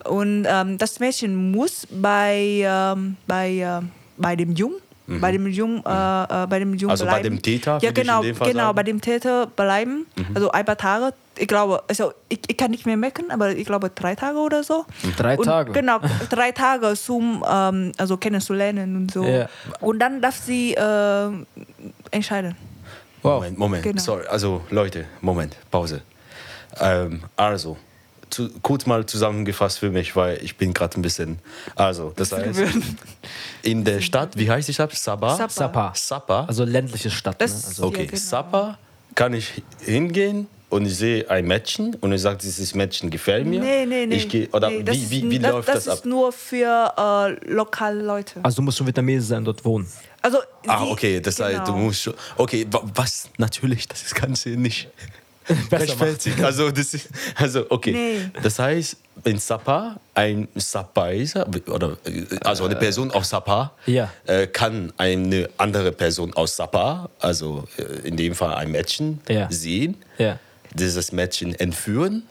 [0.04, 3.80] Und ähm, das Mädchen muss bei, ähm, bei, äh,
[4.18, 6.90] bei dem Jungen, bei dem Jungen, äh, äh, bei dem Jungen Mhm.
[6.90, 7.36] Also bei bleiben.
[7.36, 8.72] dem Täter, Ja, genau, in dem Fall genau, sagen?
[8.72, 8.76] Mhm.
[8.76, 10.06] bei dem Täter bleiben.
[10.34, 11.12] Also ein paar Tage.
[11.36, 14.62] Ich glaube, also ich, ich kann nicht mehr merken, aber ich glaube drei Tage oder
[14.62, 14.86] so.
[15.16, 15.72] Drei und, Tage?
[15.72, 15.98] Genau,
[16.30, 19.24] drei Tage zum ähm, also kennenzulernen und so.
[19.24, 19.48] Ja.
[19.80, 21.28] Und dann darf sie äh,
[22.10, 22.54] entscheiden.
[23.22, 23.40] Wow.
[23.40, 24.00] Moment, Moment, Genau.
[24.00, 24.26] sorry.
[24.26, 26.02] Also Leute, Moment, Pause.
[26.80, 27.76] Ähm, also,
[28.34, 31.38] zu, kurz mal zusammengefasst für mich, weil ich bin gerade ein bisschen.
[31.76, 32.60] Also, das heißt,
[33.62, 34.92] in der Stadt, wie heißt die Stadt?
[34.94, 35.36] Sabah?
[35.36, 35.48] Sapa.
[35.50, 35.92] Sapa.
[35.94, 36.44] Sapa.
[36.46, 37.40] Also ländliche Stadt.
[37.40, 37.68] Das- ne?
[37.68, 38.18] also, okay, genau.
[38.20, 38.78] Sapa
[39.14, 43.60] kann ich hingehen und ich sehe ein Mädchen und ich sage, dieses Mädchen gefällt mir.
[43.60, 44.16] Nee, nee, nee.
[44.16, 45.94] Ich gehe, oder nee, das wie, ist- wie, wie das, läuft das das, ab?
[45.98, 46.92] ist nur für
[47.46, 48.40] äh, lokale Leute.
[48.42, 49.86] also du musst schon Vietnamese sein, dort wohnen.
[50.20, 51.76] Also Ah, okay, das heißt, du genau.
[51.84, 52.14] musst schon.
[52.36, 54.88] Okay, wa- was natürlich, das ist Ganze nicht
[55.72, 56.42] rechtfertigt.
[56.42, 57.92] Also, das ist, also, okay.
[57.92, 58.40] Nee.
[58.42, 64.10] Das heißt, in Sapa, ein Sapaiser, oder äh, also eine Person aus Sapa, Ja.
[64.26, 69.48] äh, kann eine andere Person aus Sapa, also äh, in dem Fall ein Mädchen, Ja.
[69.50, 70.38] sehen, Ja.
[70.74, 72.22] dieses Mädchen entführen,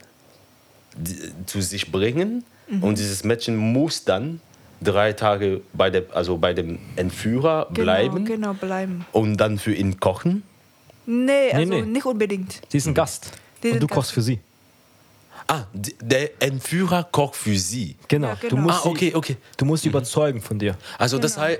[0.95, 2.83] die, zu sich bringen Mhm.
[2.83, 4.39] und dieses Mädchen muss dann
[4.81, 9.05] drei Tage bei, der, also bei dem Entführer genau, bleiben Genau, bleiben.
[9.11, 10.43] und dann für ihn kochen.
[11.05, 11.81] Nee, also nee.
[11.83, 12.61] nicht unbedingt.
[12.69, 13.31] Sie ist ein Gast.
[13.61, 13.95] Die und du Gast.
[13.97, 14.39] kochst für sie.
[15.47, 17.95] Ah, der Entführer kocht für sie.
[18.07, 18.29] Genau.
[18.29, 18.61] Ja, Du genau.
[18.61, 19.37] musst Ah, sie- okay, okay.
[19.57, 20.77] Du musst sie überzeugen von dir.
[20.97, 21.47] Also das Genau.
[21.47, 21.59] heißt,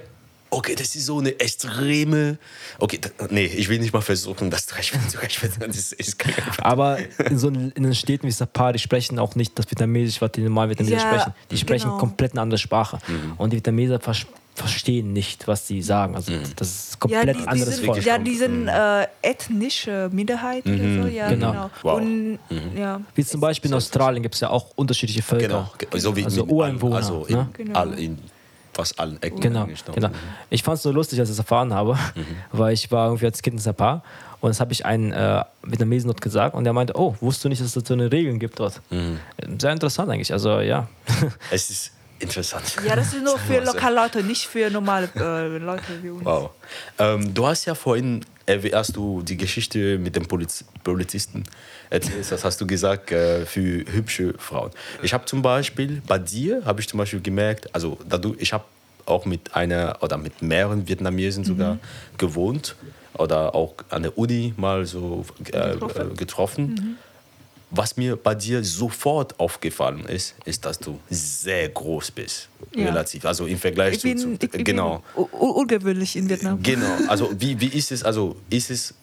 [0.54, 2.38] okay, das ist so eine extreme.
[2.80, 5.68] Okay, da, nee, ich will nicht mal versuchen, das zu rechtfertigen.
[5.68, 6.98] Das ist, kein Aber
[7.30, 10.42] in so in den Städten wie Sapa, die sprechen auch nicht das Vietnamesisch, was die
[10.42, 11.34] normal Vietnameser Ja, sprechen.
[11.52, 11.98] Die sprechen genau.
[11.98, 13.00] komplett eine andere Sprache.
[13.08, 13.34] Mhm.
[13.38, 16.16] Und die Vietnameser vers verstehen nicht, was sie sagen.
[16.16, 16.44] Also Mhm.
[16.58, 18.06] das ist Ja, komplett die, die anderes sind, Volk.
[18.06, 21.08] ja, die sind äh, ethnische Minderheit oder so.
[21.08, 21.52] Ja, Genau.
[21.52, 21.70] genau.
[21.82, 21.96] Wow.
[22.00, 22.40] Und,
[22.78, 23.02] ja.
[23.16, 25.48] Wie zum Beispiel in Australien gibt es ja auch unterschiedliche Völker.
[25.48, 27.50] Genau, ge- so wie Also Ureinwohner, Also in, ne?
[27.54, 27.84] Genau.
[27.94, 28.20] in
[28.74, 29.40] fast allen Ecken.
[29.40, 30.10] Genau, genau.
[30.50, 32.26] Ich fand es so lustig, als ich es erfahren habe, Mhm.
[32.52, 34.04] weil ich war irgendwie als Kind in Sapa
[34.42, 37.50] und das habe ich einen äh, Vietnamesen dort gesagt und der meinte, oh, wusstest du
[37.50, 38.82] nicht, dass es so eine Regeln gibt dort?
[38.90, 39.20] Mhm.
[39.60, 40.88] Sehr interessant eigentlich, also ja.
[41.52, 42.64] Es ist interessant.
[42.88, 46.26] ja, das ist nur für Also- lokale Leute, nicht für normale äh, Leute wie uns.
[46.26, 46.50] Wow.
[47.00, 51.44] Ähm, du hast ja vorhin, erwäh- als du die Geschichte mit dem Poliz Polizisten
[51.90, 54.72] erzählst, das hast du gesagt, äh, für hübsche Frauen.
[55.02, 58.54] Ich habe zum Beispiel, bei dir habe ich zum Beispiel gemerkt, also da du, ich
[58.54, 58.66] habe
[59.06, 61.78] auch mit einer oder mit mehreren Vietnamesen sogar
[62.18, 62.76] gewohnt
[63.16, 66.12] oder auch an der Uni mal so äh, getroffen.
[66.12, 66.98] Äh, getroffen.
[67.76, 72.48] Was mir bei dir sofort aufgefallen ist, ist, dass du sehr groß bist.
[72.76, 72.86] Ja.
[72.86, 73.26] Relativ.
[73.26, 75.04] Also im Vergleich Ich bin, zu, ich, zu ich genau.
[75.16, 76.62] bin ungewöhnlich in Vietnam.
[76.62, 78.94] Genau, also wie, wie ist es, also ist es,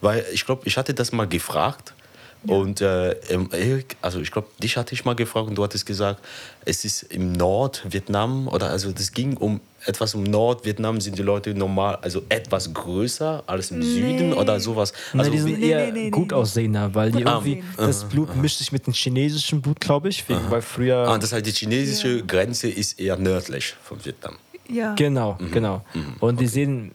[0.00, 1.92] weil ich glaube, ich hatte das mal gefragt
[2.46, 3.14] und äh,
[3.52, 6.20] Erik, also ich glaube, dich hatte ich mal gefragt und du hattest gesagt,
[6.64, 11.54] es ist im Nordvietnam oder also das ging um etwas im Nordvietnam sind die Leute
[11.54, 14.92] normal, also etwas größer als im Süden oder sowas.
[15.12, 16.36] Also, Also die sind nee, eher nee, nee, gut nee.
[16.36, 17.86] aussehender, weil die irgendwie, aussehen.
[17.88, 21.08] das Blut mischt sich mit dem chinesischen Blut, glaube ich, wegen, weil früher...
[21.08, 24.36] ah, das heißt, die chinesische Grenze ist eher nördlich von Vietnam.
[24.68, 24.94] Ja.
[24.94, 25.50] genau, Mhm.
[25.50, 25.84] genau.
[26.20, 26.92] Und die sehen,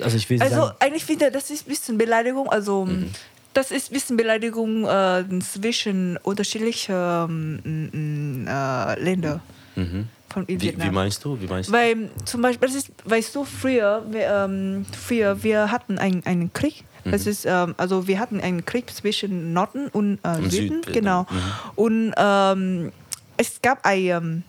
[0.00, 2.48] also ich will Also sagen, eigentlich finde ich, das ist ein bisschen Beleidigung.
[2.48, 3.10] Also Mhm.
[3.54, 9.40] Das ist ein bisschen Beleidigung äh, zwischen unterschiedlichen äh, Ländern
[9.74, 10.56] von in Mhm.
[10.60, 10.88] Wie, Vietnam.
[10.88, 11.40] wie meinst du?
[11.40, 11.72] Wie meinst du?
[11.74, 16.52] Weil zum Beispiel, das ist, weißt du, früher, wir, ähm, früher, wir hatten einen, einen
[16.52, 16.84] Krieg.
[17.04, 21.26] Das ist, ähm, also wir hatten einen Krieg zwischen Norden und äh, Und Süden, genau.
[21.74, 22.92] Und ähm,
[23.36, 24.42] es gab ein, ähm,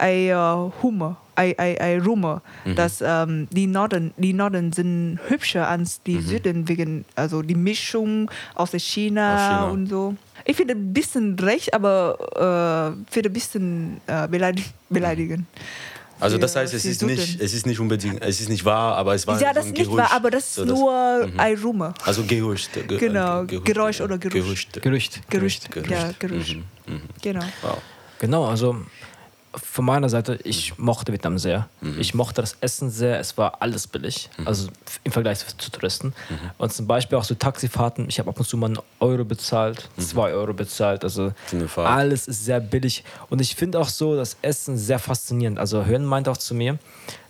[0.00, 2.42] ein äh, Humor, ein, ein, ein Rumor,
[2.76, 8.30] dass ähm, die Norden, die Norden sind hübscher als die Süden wegen, also die Mischung
[8.54, 9.70] aus der China, Aus China.
[9.70, 10.14] und so.
[10.44, 12.16] Ich finde ein bisschen recht, aber
[12.98, 15.46] äh, finde ein bisschen äh, beleidig beleidigen.
[16.18, 19.14] Also das heißt, es ist nicht, es ist nicht unbedingt, es ist nicht wahr, aber
[19.14, 21.30] es war Ja, so das ein ist nicht Gerücht, wahr, aber das ist so nur
[21.38, 21.94] ein Rumor.
[22.04, 22.70] Also Gerücht.
[22.74, 24.82] Ge Genau, Gerücht, Geräusch oder Gerücht.
[24.82, 25.30] Gerücht.
[25.30, 25.70] Gerücht.
[25.70, 25.90] Gerücht.
[25.90, 26.56] Ja, Gerücht.
[26.86, 27.00] Mhm.
[27.22, 27.44] Genau.
[27.62, 27.78] Wow.
[28.18, 28.76] Genau, also
[29.52, 31.68] von meiner Seite, ich mochte Vietnam sehr.
[31.98, 33.18] Ich mochte das Essen sehr.
[33.18, 36.12] Es war alles billig, also f- im Vergleich zu, Touristen.
[36.58, 38.08] Und zum Beispiel auch so Taxifahrten.
[38.08, 41.02] Ich habe ab und zu mal einen Euro bezahlt, zwei Euro bezahlt.
[41.02, 41.32] Also
[41.86, 43.02] alles ist sehr billig.
[43.28, 45.58] Und ich finde auch so das Essen sehr faszinierend.
[45.58, 46.78] Also Hören meint auch zu mir,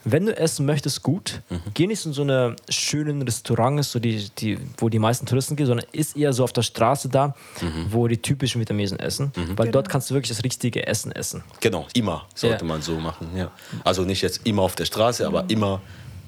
[0.05, 1.61] wenn du essen möchtest, gut, Mhm.
[1.75, 5.67] geh nicht in so eine schönen Restaurants, so die, die, wo die meisten Touristen gehen,
[5.67, 7.87] sondern ist eher so auf der Straße da, Mhm.
[7.91, 9.33] wo die typischen Vietnamesen essen.
[9.57, 11.43] Weil dort kannst du wirklich das richtige Essen essen.
[11.61, 12.69] Genau, immer sollte Ja.
[12.69, 13.29] man so machen.
[13.37, 13.51] Ja.
[13.85, 15.81] Also nicht jetzt immer auf der Straße, aber immer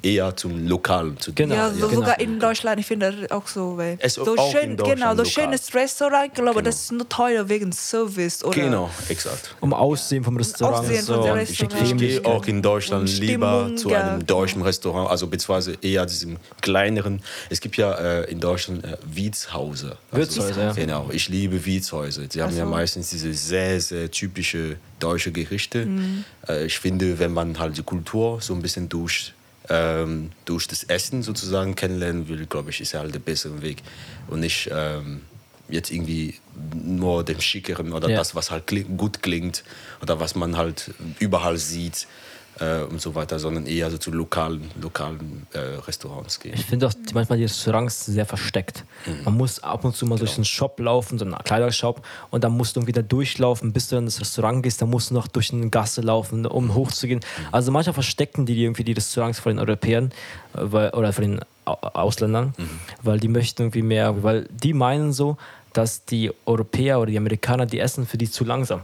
[0.03, 1.49] eher zum Lokalen zu gehen.
[1.51, 2.01] Genau, Ja, ja, so genau.
[2.01, 3.77] sogar in Deutschland, ich finde das auch so.
[3.77, 6.61] Weil Es so auch schön, genau, so schönes Restaurant, ich glaube, Genau.
[6.63, 9.55] das ist nur teuer wegen Service oder Genau, exakt.
[9.61, 10.85] Um Aussehen vom Restaurant.
[10.85, 11.15] Aussehen so.
[11.15, 11.93] von der und Ich, Restaurant.
[11.93, 16.37] ich gehe auch in Deutschland lieber zu ja, einem deutschen Restaurant, also beziehungsweise eher diesem
[16.61, 17.23] kleineren.
[17.51, 19.97] Es gibt ja äh, in Deutschland äh, Wirtshäuser.
[20.11, 20.73] Wirtshäuser, ja.
[20.73, 22.23] Genau, ich liebe Wirtshäuser.
[22.27, 22.71] Die haben ja so.
[22.71, 25.87] meistens diese sehr, sehr typische deutsche Gerichte.
[26.49, 29.33] Äh, ich finde, wenn man halt die Kultur so ein bisschen durch,
[29.69, 33.83] ähm, durch das Essen sozusagen kennenlernen will, glaube ich, ist halt der bessere Weg.
[34.29, 35.23] Und nicht ähm,
[35.69, 36.35] jetzt irgendwie
[36.75, 38.17] nur dem Schickeren oder Ja.
[38.19, 39.65] das, was halt kling gut klingt
[40.03, 42.07] oder was man halt überall sieht
[42.61, 46.53] äh, und so weiter, sondern eher so zu lokalen, lokalen äh, Restaurants gehen.
[46.55, 48.85] Ich finde auch die, manchmal die Restaurants sehr versteckt.
[49.07, 49.25] Mhm.
[49.25, 50.39] Man muss ab und zu mal durch Genau.
[50.39, 54.05] einen Shop laufen, so einen Kleidershop, und dann musst du wieder durchlaufen, bis du in
[54.05, 54.81] das Restaurant gehst.
[54.83, 57.21] Dann musst du noch durch eine Gasse laufen, um hochzugehen.
[57.21, 57.47] Mhm.
[57.53, 60.13] Also manchmal verstecken die irgendwie die Restaurants vor den Europäern
[60.55, 62.69] äh, weil, oder vor den Au- Ausländern, Mhm.
[63.03, 65.37] weil die möchten irgendwie mehr, weil die meinen so,
[65.73, 68.83] dass die Europäer oder die Amerikaner, die essen für die zu langsam.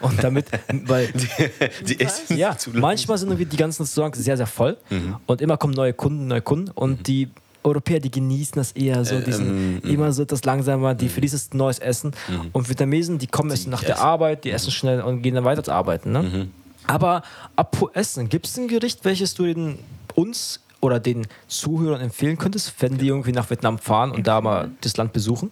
[0.00, 0.46] Und damit,
[0.86, 1.08] weil
[1.86, 2.80] Die essen ja, zu lang.
[2.80, 5.16] manchmal sind irgendwie die ganzen Restaurants sehr, sehr voll Mhm.
[5.26, 7.28] und immer kommen neue Kunden, neue Kunden und die
[7.64, 11.20] Europäer, die genießen das eher so, die sind ähm, immer so etwas langsamer, die für
[11.20, 12.12] dieses neues Essen
[12.52, 14.04] und Vietnamesen, die kommen erst nach der essen.
[14.04, 16.12] Arbeit, die essen schnell und gehen dann weiter zu arbeiten.
[16.12, 16.48] Ne?
[16.86, 17.22] Aber
[17.56, 19.78] apropos Essen, gibt es ein Gericht, welches du den,
[20.14, 24.70] uns oder den Zuhörern empfehlen könntest, wenn die irgendwie nach Vietnam fahren und da mal
[24.80, 25.50] das Land besuchen?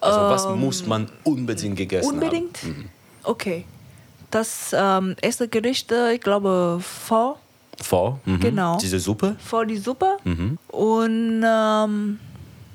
[0.00, 2.58] Also was muss man unbedingt gegessen unbedingt.
[2.62, 2.90] haben?
[3.28, 3.64] Okay.
[4.30, 7.36] Das ähm, erste Gericht, ich glaube, Pho.
[7.82, 8.20] Vor?
[8.24, 8.40] Mhm.
[8.40, 8.78] Genau.
[8.78, 9.36] Diese Suppe?
[9.38, 10.16] Pho die Suppe.
[10.68, 12.18] Und ähm,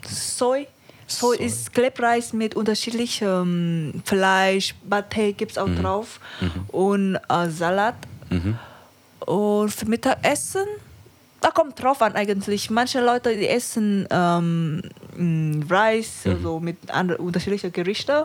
[0.08, 0.68] Soy.
[1.08, 6.20] Soy ist Klebreis mit unterschiedlichem Fleisch, Pate gibt es auch drauf
[6.70, 7.96] und äh, Salat.
[9.20, 10.66] Und für Mittagessen,
[11.42, 12.70] da kommt drauf an eigentlich.
[12.70, 14.82] Manche Leute, die essen ähm,
[15.70, 16.78] Reis, also mit
[17.20, 18.24] unterschiedlichen Gerichten.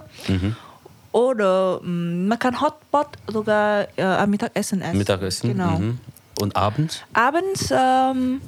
[1.18, 4.98] Oder mh, man kann Hotpot sogar äh, am Mittagessen essen.
[4.98, 5.50] Mittagessen?
[5.50, 5.78] Genau.
[5.78, 5.98] Mhm.
[6.40, 7.02] Und abends?
[7.12, 8.40] Abends, ähm,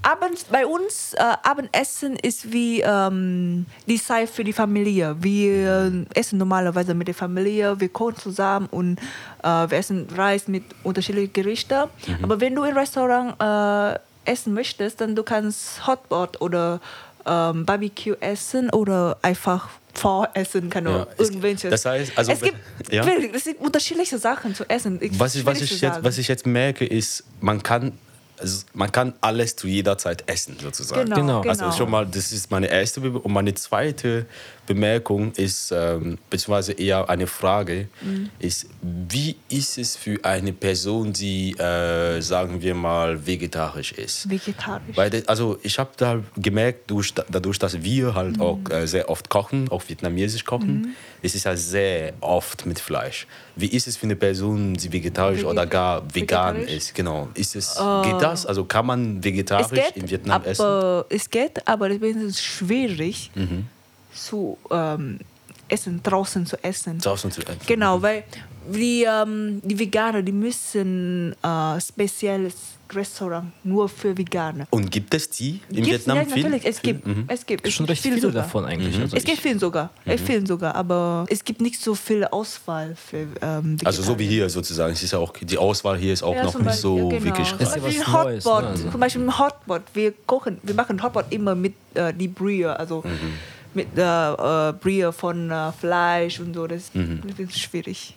[0.00, 5.16] abends bei uns, äh, Abendessen ist wie ähm, die Zeit für die Familie.
[5.20, 8.98] Wir essen normalerweise mit der Familie, wir kochen zusammen und
[9.42, 11.90] äh, wir essen Reis mit unterschiedlichen Gerichten.
[12.22, 16.80] Aber wenn du im Restaurant äh, essen möchtest, dann du kannst Hotpot oder
[17.26, 21.70] ähm, Barbecue essen oder einfach Pho-Essen, keine Ja, Ahnung, es- irgendwelches.
[21.70, 22.58] das heißt, also es gibt
[22.92, 23.04] ja.
[23.32, 24.98] es sind unterschiedliche Sachen zu essen.
[25.00, 27.92] Ich- Was ich, was, ich jetzt, was ich jetzt merke, ist, man kann,
[28.38, 31.04] also man kann alles zu jeder Zeit essen, sozusagen.
[31.04, 31.40] Genau, Genau.
[31.42, 31.50] genau.
[31.66, 34.26] Also schon mal, das ist meine erste Be und meine zweite
[34.66, 38.30] Bemerkung ist, ähm, beziehungsweise eher eine Frage, Mhm.
[38.38, 44.28] ist, wie ist es für eine Person, die, äh, sagen wir mal, vegetarisch ist?
[44.30, 44.96] Vegetarisch.
[44.96, 49.08] Weil das, also ich habe da gemerkt, durch, dadurch, dass wir halt auch äh, sehr
[49.10, 53.26] oft kochen, auch vietnamesisch kochen, es ist ja sehr oft mit Fleisch.
[53.56, 56.94] Wie ist es für eine Person, die vegetarisch Veget- oder gar vegan ist?
[56.94, 57.28] Genau.
[57.34, 58.44] Ist es, geht das?
[58.46, 60.62] Also kann man vegetarisch geht, in Vietnam essen?
[60.62, 63.30] aber, Es geht, aber es ist schwierig
[64.14, 65.18] zu ähm,
[65.68, 66.98] essen, draußen zu essen.
[66.98, 67.58] Draußen zu essen.
[67.66, 68.24] Genau, weil
[68.72, 72.54] die, ähm, die Veganer, die müssen äh, spezielles
[72.92, 74.66] Restaurant nur für Veganer.
[74.70, 75.90] Und gibt es die in Gibt's?
[75.90, 76.42] Vietnam ja, viel?
[76.44, 77.24] natürlich, es gibt, Mhm.
[77.28, 77.66] es gibt.
[77.66, 78.42] Es Schon recht viel viele sogar.
[78.42, 79.00] davon eigentlich.
[79.00, 82.24] Also Es gibt ich- viel sogar, es viel sogar, aber es gibt nicht so viel
[82.26, 84.92] Auswahl für ähm, Also so wie hier sozusagen.
[84.92, 87.24] Es ist ja auch, die Auswahl hier ist auch noch zum nicht so ja, genau.
[87.24, 87.76] wirklich Zum ja reich.
[87.76, 88.62] was Beispiel Hotpot.
[88.62, 88.68] ne?
[88.68, 89.82] Also- Zum Beispiel Hotpot.
[89.94, 93.32] Wir kochen, wir machen Hotpot immer mit äh, die Brühe, also Mhm.
[93.74, 96.66] Mit äh, äh, Brühe von äh, Fleisch und so.
[96.66, 97.20] Das, Mhm.
[97.38, 98.16] ist schwierig.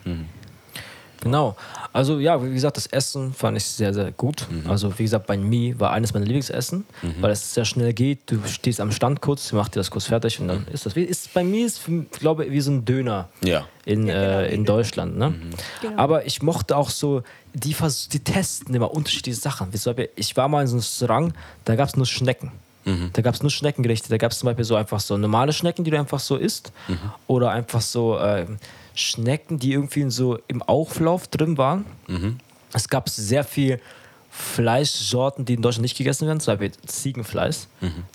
[1.21, 1.55] Genau.
[1.93, 4.45] Also ja, wie gesagt, das Essen fand ich sehr, sehr gut.
[4.51, 4.69] Mhm.
[4.69, 6.85] Also wie gesagt, bei Mi war eines meiner Lieblingsessen,
[7.19, 8.19] weil es sehr schnell geht.
[8.27, 10.95] Du stehst am Stand kurz, macht dir das kurz fertig und dann ist das.
[10.95, 11.81] Wie, ist, bei mir ist,
[12.19, 13.65] glaube ich, wie so ein Döner Ja.
[13.83, 15.17] in, Ja, genau, äh, in Deutschland.
[15.17, 15.33] Ne?
[15.81, 15.97] Genau.
[15.97, 17.23] Aber ich mochte auch so,
[17.55, 19.69] die, vers- die testen immer unterschiedliche Sachen.
[20.15, 21.33] Ich war mal in so einem Restaurant,
[21.65, 22.51] da gab es nur Schnecken.
[23.13, 24.09] Da gab es nur Schneckengerichte.
[24.09, 26.71] Da gab es zum Beispiel so einfach so normale Schnecken, die du einfach so isst.
[27.27, 28.45] Oder einfach so äh,
[28.95, 31.85] Schnecken, die irgendwie so im Auflauf drin waren.
[32.73, 33.79] Es gab sehr viel
[34.29, 37.67] Fleischsorten, die in Deutschland nicht gegessen werden, zum Beispiel Ziegenfleisch.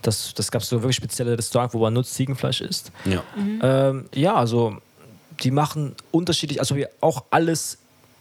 [0.02, 2.92] Das, das gab es so wirklich spezielle Restaurants, wo man nur Ziegenfleisch isst.
[3.04, 3.22] Ja.
[3.62, 4.76] Ähm, ja, also
[5.42, 7.78] die machen unterschiedlich, also wir auch alles,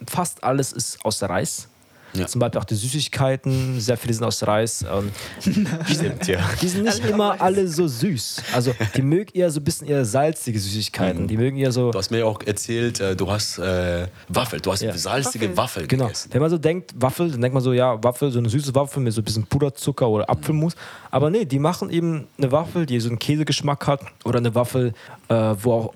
[0.08, 1.68] fast alles ist aus Reis.
[2.14, 2.26] Ja.
[2.26, 4.84] Zum Beispiel auch die Süßigkeiten, sehr viele sind aus Reis.
[4.90, 5.10] Ähm,
[5.86, 6.40] Stimmt, ja.
[6.60, 8.42] die sind nicht immer alle so süß.
[8.54, 11.26] Also die mögen eher so ein bisschen eher salzige Süßigkeiten.
[11.28, 11.90] Die mögen eher so.
[11.90, 14.90] Du hast mir auch erzählt, äh, du hast äh, Waffel, du hast Ja.
[14.90, 15.62] eine salzige Waffel.
[15.62, 16.04] Waffel, Genau.
[16.06, 16.28] gegessen.
[16.32, 19.02] Wenn man so denkt, Waffel, dann denkt man so, ja, Waffel, so eine süße Waffel
[19.02, 20.74] mit so ein bisschen Puderzucker oder Apfelmus.
[21.10, 24.00] Aber nee, die machen eben eine Waffel, die so einen Käsegeschmack hat.
[24.24, 24.92] Oder eine Waffel,
[25.28, 25.94] äh, wo auch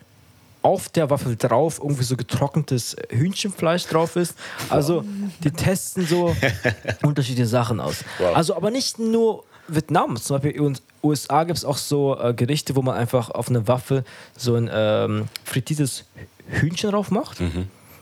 [0.66, 4.34] auf der Waffel drauf irgendwie so getrocknetes Hühnchenfleisch drauf ist.
[4.68, 5.04] Also
[5.44, 6.34] die testen so
[7.04, 8.04] unterschiedliche Sachen aus.
[8.18, 8.34] Wow.
[8.34, 12.34] Also aber nicht nur Vietnam, zum Beispiel in den USA gibt es auch so äh,
[12.34, 14.04] Gerichte, wo man einfach auf eine Waffel
[14.36, 16.04] so ein ähm, frittiertes
[16.48, 17.38] Hühnchen drauf macht.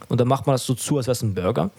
[0.08, 1.70] Und dann macht man das so zu, als wäre es ein Burger.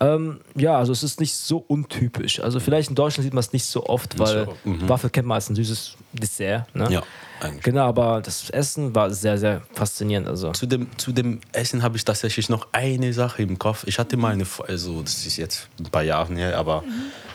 [0.00, 2.40] Ähm, ja, also es ist nicht so untypisch.
[2.40, 4.88] Also vielleicht in Deutschland sieht man es nicht so oft, weil so, mhm.
[4.88, 6.74] Waffel kennt man als ein süßes Dessert.
[6.74, 6.88] Ne?
[6.90, 7.02] Ja,
[7.40, 7.62] eigentlich.
[7.62, 10.28] Genau, aber das Essen war sehr, sehr faszinierend.
[10.28, 10.52] Also.
[10.52, 13.84] Zu dem, zu dem Essen habe ich tatsächlich noch eine Sache im Kopf.
[13.86, 16.84] Ich hatte mal eine, also das ist jetzt ein paar Jahre her, aber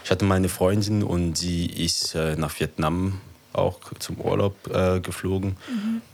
[0.04, 3.20] ich hatte meine Freundin und sie ist äh, nach Vietnam
[3.54, 5.58] auch zum Urlaub äh, geflogen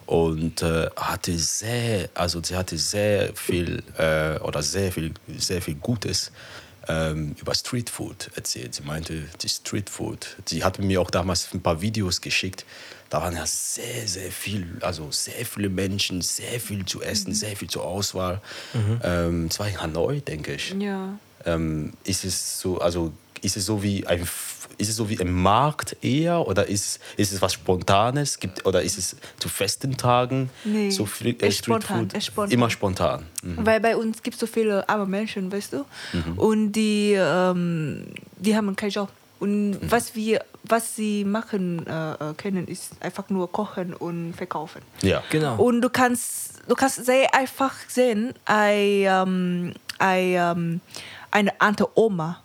[0.06, 5.76] und äh, hatte sehr, also sie hatte sehr viel äh, oder sehr viel, sehr viel
[5.76, 6.32] Gutes
[6.88, 8.76] ähm, über Streetfood erzählt.
[8.76, 10.38] Sie meinte, die Streetfood.
[10.46, 12.66] Sie hatte mir auch damals ein paar Videos geschickt.
[13.10, 17.56] Da waren ja sehr, sehr viel, also sehr viele Menschen, sehr viel zu essen, sehr
[17.56, 18.42] viel zur Auswahl.
[19.04, 20.76] Ähm, es war in Hanoi, denke ich.
[20.80, 21.18] Ja.
[21.46, 24.28] Ähm, ist es so, also ist es so wie ein,
[24.78, 28.40] ist es so wie ein Markt eher oder ist, ist es was Spontanes?
[28.40, 32.52] Gibt, oder ist es zu festen Tagen Nee, so viel, echt spontan, spontan.
[32.52, 33.26] Immer spontan.
[33.44, 33.66] Mhm.
[33.66, 35.86] Weil bei uns gibt es so viele arme Menschen, weißt du?
[36.14, 36.38] Mhm.
[36.38, 38.06] Und die, ähm,
[38.38, 39.10] die haben keinen Job.
[39.40, 39.92] Und Mhm.
[39.92, 44.82] was, wir, was sie machen äh, äh, können, ist einfach nur kochen und verkaufen.
[45.02, 45.22] Ja.
[45.30, 45.58] Genau.
[45.58, 50.82] Und du kannst, du kannst sehr einfach sehen, ein, ähm, ein, ähm,
[51.32, 52.42] eine alte Oma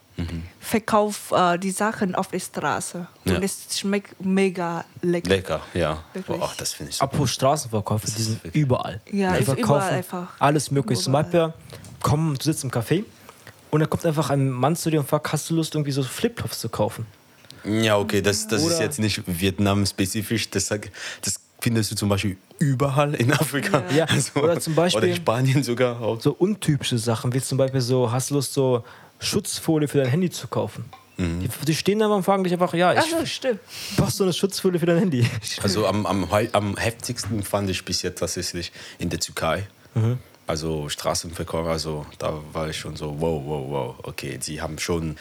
[0.60, 3.06] verkauft äh, die Sachen auf der Straße.
[3.24, 3.36] Ja.
[3.36, 5.28] Und es schmeckt mega lecker.
[5.28, 6.02] Lecker, ja.
[6.12, 6.38] Wirklich.
[6.38, 7.04] Boah, das finde ich super.
[7.04, 9.00] Apropos Straßenverkäufe, die sind überall.
[9.10, 10.28] Ja, die verkaufen überall einfach.
[10.38, 11.02] alles mögliche.
[11.02, 11.12] Zum.
[11.12, 11.52] Beispiel,
[12.02, 13.04] komm, du sitzt im Café
[13.70, 16.02] und da kommt einfach ein Mann zu dir und fragt, hast du Lust, irgendwie so
[16.02, 17.06] Flipflops zu kaufen?
[17.64, 20.48] Ja, okay, das, das ist jetzt nicht Vietnam-spezifisch.
[20.50, 23.82] Das, das findest du zum Beispiel überall in Afrika.
[23.94, 24.06] Ja.
[24.34, 26.20] Oder zum Beispiel- Oder in Spanien sogar auch.
[26.20, 28.84] So untypische Sachen, wie zum Beispiel so, hast du Lust, so
[29.20, 30.84] Schutzfolie für dein Handy zu kaufen?
[31.16, 31.40] Mhm.
[31.40, 33.60] Die, die stehen da und fragen dich einfach, ja, Ach ich so, stimmt.
[33.96, 35.26] brauch so eine Schutzfolie für dein Handy.
[35.62, 39.66] Also am, am, am heftigsten fand ich bis jetzt tatsächlich in der Türkei.
[40.46, 45.16] Also Straßenverkäufer, also da war ich schon so, wow, wow, wow, okay, die haben schon,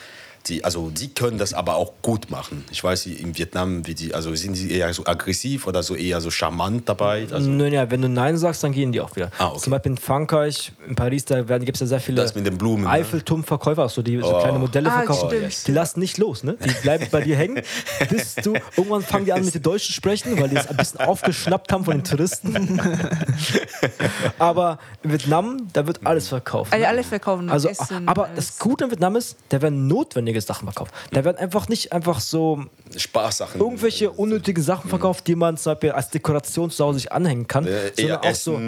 [0.46, 2.64] die, also die können das aber auch gut machen.
[2.70, 6.20] Ich weiß, in Vietnam, wie die, also sind sie eher so aggressiv oder so eher
[6.20, 7.26] so charmant dabei?
[7.30, 9.30] Also, Naja, wenn du Nein sagst, dann gehen die auch wieder.
[9.38, 9.58] Ah, okay.
[9.60, 12.56] Zum Beispiel in Frankreich, in Paris, da gibt es ja sehr viele Das mit den
[12.56, 12.90] Blumen, ne?
[12.90, 14.40] Eiffelturmverkäufer, so, die so Oh.
[14.40, 15.28] kleine Modelle Ah, verkaufen.
[15.28, 15.66] stimmt.
[15.68, 16.56] Die lassen nicht los, ne?
[16.64, 17.62] Die bleiben bei dir hängen,
[18.08, 20.76] bis du irgendwann fangen die an mit den Deutschen zu sprechen, weil die es ein
[20.76, 22.80] bisschen aufgeschnappt haben von den Touristen.
[24.38, 26.72] Aber in Vietnam, da wird alles verkauft.
[26.72, 26.88] Also ne?
[26.88, 28.08] alle verkaufen Also, Essen.
[28.08, 28.36] aber alles.
[28.48, 29.86] das Gute in Vietnam ist, da werden
[30.30, 30.94] notwendige Sachen verkauft.
[31.12, 32.64] Da werden einfach nicht einfach so
[32.96, 33.60] Spaßsachen.
[33.60, 37.66] irgendwelche unnötigen Sachen verkauft, die man zum Beispiel als Dekoration zu Hause sich anhängen kann,
[37.66, 38.60] Äh, sondern eher auch so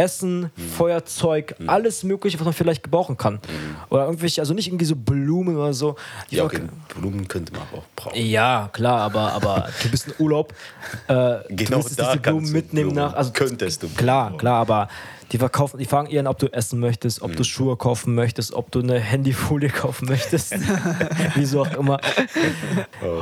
[0.00, 0.50] Essen.
[0.50, 3.38] Essen, Feuerzeug, alles Mögliche, was man vielleicht gebrauchen kann.
[3.90, 5.94] Oder irgendwelche, also nicht irgendwie so Blumen oder so.
[6.30, 6.62] Die Ja, okay,
[6.98, 8.18] Blumen könnte man auch brauchen.
[8.20, 10.52] ja, klar, aber, aber du bist in Urlaub.
[11.06, 13.14] Äh, du Genau jetzt da diese Blumen kannst du mitnehmen Blumen- nach.
[13.14, 14.38] Also, könntest du Blumen Klar, brauchen.
[14.38, 14.88] klar, aber
[15.32, 18.52] die verkaufen, die fragen eher, an, ob du essen möchtest, ob du Schuhe kaufen möchtest,
[18.52, 20.54] ob du eine Handyfolie kaufen möchtest.
[21.36, 22.00] Wieso auch immer.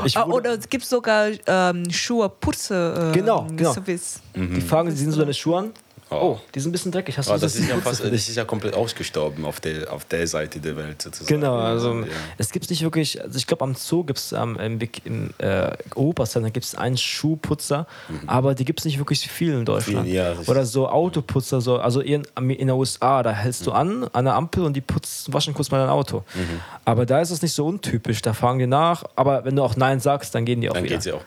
[0.06, 3.10] Ich Ah, wurde- oder es gibt sogar ähm, Schuhe, Putze.
[3.12, 3.72] Äh, Genau, genau.
[3.74, 4.20] Service.
[4.34, 5.70] Die fragen, sie sind so deine Schuhe an.
[6.10, 6.16] Oh.
[6.16, 7.18] Oh, die sind ein bisschen dreckig.
[7.18, 9.92] Hast du Aber das das ist ja fast, das ist ja komplett ausgestorben auf der,
[9.92, 11.26] auf der Seite der Welt sozusagen.
[11.40, 12.06] Genau, also Ja.
[12.38, 15.70] es gibt nicht wirklich, also ich glaube am Zoo gibt es ähm, im, im äh,
[15.94, 17.86] Europacenter gibt es einen Schuhputzer,
[18.26, 20.06] aber die gibt es nicht wirklich viel in Deutschland.
[20.06, 23.64] Viel, ja, Oder so Autoputzer, so, also in, in der USA, da hältst Mhm.
[23.66, 26.24] du an, an der Ampel und die putzen, waschen kurz mal dein Auto.
[26.34, 26.60] Mhm.
[26.84, 29.76] Aber da ist es nicht so untypisch, da fragen die nach, aber wenn du auch
[29.76, 30.94] Nein sagst, dann gehen die auch Dann wieder.
[30.96, 31.22] geht sie auch.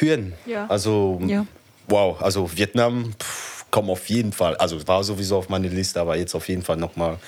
[0.00, 0.32] Hören.
[0.46, 0.66] Ja.
[0.68, 1.44] Also, Ja.
[1.88, 6.16] wow, also Vietnam pff, kommt auf jeden Fall, also war sowieso auf meiner Liste, aber
[6.16, 7.18] jetzt auf jeden Fall nochmal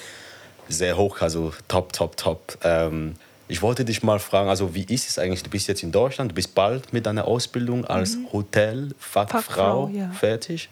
[0.68, 2.58] sehr hoch, also top, top, top.
[2.62, 3.14] Ähm,
[3.48, 5.42] ich wollte dich mal fragen, also wie ist es eigentlich?
[5.42, 10.10] Du bist jetzt in Deutschland, du bist bald mit deiner Ausbildung als Hotelfachfrau Fachfrau, ja.
[10.10, 10.68] fertig.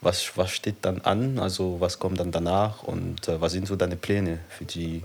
[0.00, 1.38] Was, was steht dann an?
[1.38, 5.02] Also was kommt dann danach und äh, was sind so deine Pläne für die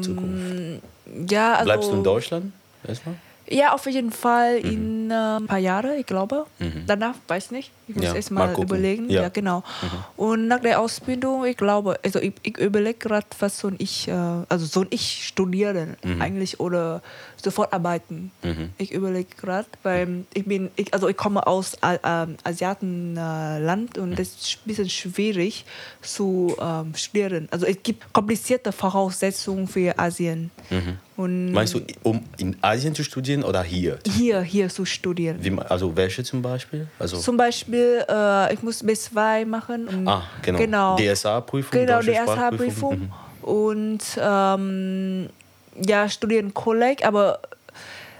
[0.00, 0.82] Zukunft?
[1.28, 2.52] Ja, also, Bleibst du in Deutschland
[2.86, 3.14] erstmal?
[3.48, 4.56] Ja, auf jeden Fall.
[4.58, 6.46] In in äh, ein paar Jahren, ich glaube.
[6.86, 7.70] Danach weiß ich nicht.
[7.86, 8.68] Ich muss Ja, erst mal mal, gucken.
[8.70, 9.10] überlegen.
[9.10, 9.22] Ja.
[9.22, 9.62] Ja, genau.
[10.16, 14.12] Und nach der Ausbildung, ich glaube, also ich, ich überlege gerade, was soll ich, äh,
[14.12, 17.02] also soll ich studieren eigentlich oder
[17.36, 18.30] sofort arbeiten.
[18.78, 24.18] Ich überlege gerade, weil ich bin, ich, also ich komme aus äh, ähm, Asiatenland und
[24.18, 25.64] das ist ein bisschen schwierig
[26.00, 27.48] zu ähm, studieren.
[27.50, 30.50] Also es gibt komplizierte Voraussetzungen für Asien.
[31.16, 33.98] Und Meinst du, um in Asien zu studieren oder hier?
[34.06, 35.36] hier, hier zu studieren.
[35.40, 36.88] Wie, also welche zum Beispiel?
[36.98, 39.88] Also, Zum Beispiel, äh, ich muss B2 machen.
[39.88, 40.58] Und ah, genau.
[40.58, 40.96] genau.
[40.96, 41.80] DSA-Prüfung?
[41.80, 42.98] Genau, DSA-Prüfung.
[42.98, 43.12] Mhm.
[43.42, 45.28] Und ähm,
[45.80, 47.40] ja, studieren Kolleg, aber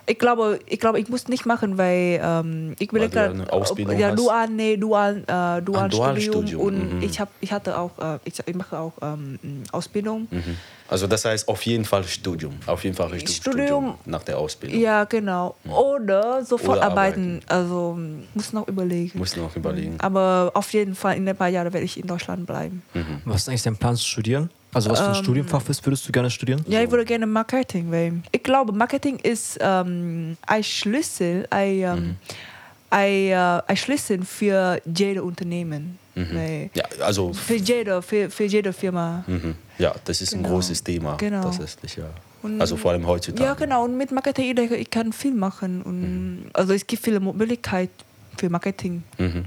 [0.07, 3.53] ich glaube, ich glaube, ich muss nicht machen, weil ähm, ich will du grad- eine
[3.53, 7.03] Ausbildung ja, dual, nee, dual, äh, dual Studium Dualstudium, und mhm.
[7.03, 9.39] ich habe, ich hatte auch, äh, ich, ich mache auch ähm,
[9.73, 10.29] Ausbildung.
[10.31, 10.57] Mhm.
[10.89, 12.55] Also das heißt auf jeden Fall Studium.
[12.67, 13.95] Auf jeden Fall Richtung Studium, Studium.
[14.05, 14.79] nach der Ausbildung.
[14.79, 15.55] Ja, genau.
[15.67, 17.41] Oder sofort Oder arbeiten.
[17.47, 17.99] Also
[18.35, 19.19] muss noch überlegen.
[19.19, 19.97] Muss noch überlegen.
[20.01, 22.83] Aber auf jeden Fall in ein paar Jahren werde ich in Deutschland bleiben.
[23.25, 24.51] Was ist eigentlich dein Plan zu studieren?
[24.75, 26.65] Also was für ein Studienfach bist, würdest du gerne studieren?
[26.69, 32.17] Ja, ich würde gerne Marketing, weil ich glaube, Marketing ist ähm, ein Schlüssel, ein, ähm,
[32.91, 35.99] ein, äh, ein Schlüssel für jede Unternehmen.
[36.17, 39.25] Weil Ja, also Für jede, für, für jede Firma.
[39.27, 39.57] mhm.
[39.79, 40.55] ja, das ist ein Genau.
[40.57, 41.43] großes Thema Genau.
[41.43, 41.97] tatsächlich.
[41.97, 42.05] Ja.
[42.43, 43.43] Und- also vor allem heutzutage.
[43.43, 43.85] Ja, genau.
[43.85, 45.83] Und mit Marketing, ich denke, ich kann viel machen.
[45.83, 47.93] Und Also es gibt viele Möglichkeiten
[48.37, 49.03] für Marketing.
[49.19, 49.45] Mhm.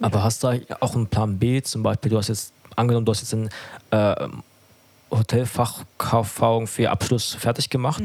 [0.00, 0.48] Aber hast du
[0.80, 1.62] auch einen Plan B?
[1.62, 3.48] Zum Beispiel, du hast jetzt angenommen, du hast jetzt ein
[3.90, 4.28] äh,
[5.12, 8.02] Hotelfachkaufung für Abschluss fertig gemacht.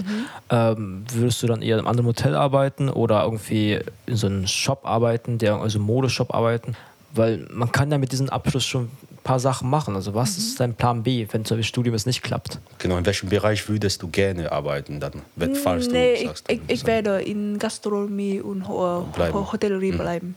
[0.49, 4.47] Ähm, würdest du dann eher in einem anderen Hotel arbeiten oder irgendwie in so einem
[4.47, 6.75] Shop arbeiten, der also Modeshop arbeiten?
[7.13, 8.89] Weil man kann ja mit diesem Abschluss schon
[9.27, 9.95] paar Sachen machen.
[9.95, 12.59] Also was ist dein Plan B, wenn zum Beispiel Studium es nicht klappt?
[12.79, 16.45] Genau, in welchem Bereich würdest du gerne arbeiten dann, wenn, falls nee, du sagst?
[16.49, 19.33] ich, ich, ich werde in Gastronomie und Ho Bleiben.
[19.33, 20.35] Ho Hotellerie bleiben.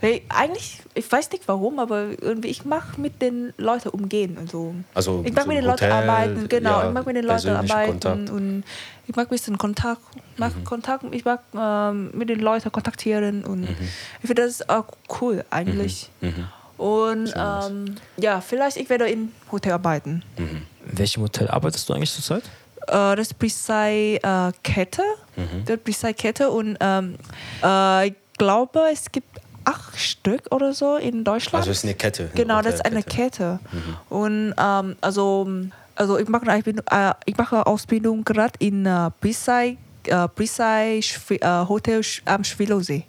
[0.00, 4.38] Weil eigentlich, ich weiß nicht warum, aber irgendwie ich mag mit den Leuten umgehen.
[4.40, 6.70] Also, Also ich mag so mit den Leuten Hotel, arbeiten, genau.
[6.80, 8.30] ja, ich mag mit den Leuten arbeiten Kontakt.
[8.30, 8.64] und
[9.06, 10.00] ich mag ein bisschen Kontakt,
[10.38, 10.64] mag Mhm.
[10.64, 13.76] Kontakt, ich mag ähm, mit den Leuten kontaktieren und Mhm.
[14.22, 14.86] ich finde das auch
[15.20, 16.10] cool eigentlich.
[16.80, 20.22] Und ähm, ja, vielleicht ich werde in Hotel arbeiten.
[20.38, 20.62] Mhm.
[20.90, 22.44] In welchem Hotel arbeitest du eigentlich zurzeit?
[22.86, 25.02] Äh, das Precise äh, Kette.
[25.36, 25.64] Mhm.
[25.66, 27.16] Das Precise Kette und ähm,
[27.62, 29.28] äh, ich glaube, es gibt
[29.66, 31.56] acht Stück oder so in Deutschland.
[31.62, 32.30] Also es ist eine Kette.
[32.34, 33.02] genau, das ist eine.
[33.02, 33.60] Kette.
[34.08, 35.48] Und ähm, also,
[35.96, 39.76] also ich mache ich bin, äh, ich mache Ausbildung gerade in äh, Precise,
[40.06, 43.04] äh, Precise Schwi- äh, Hotel am Schwilosee.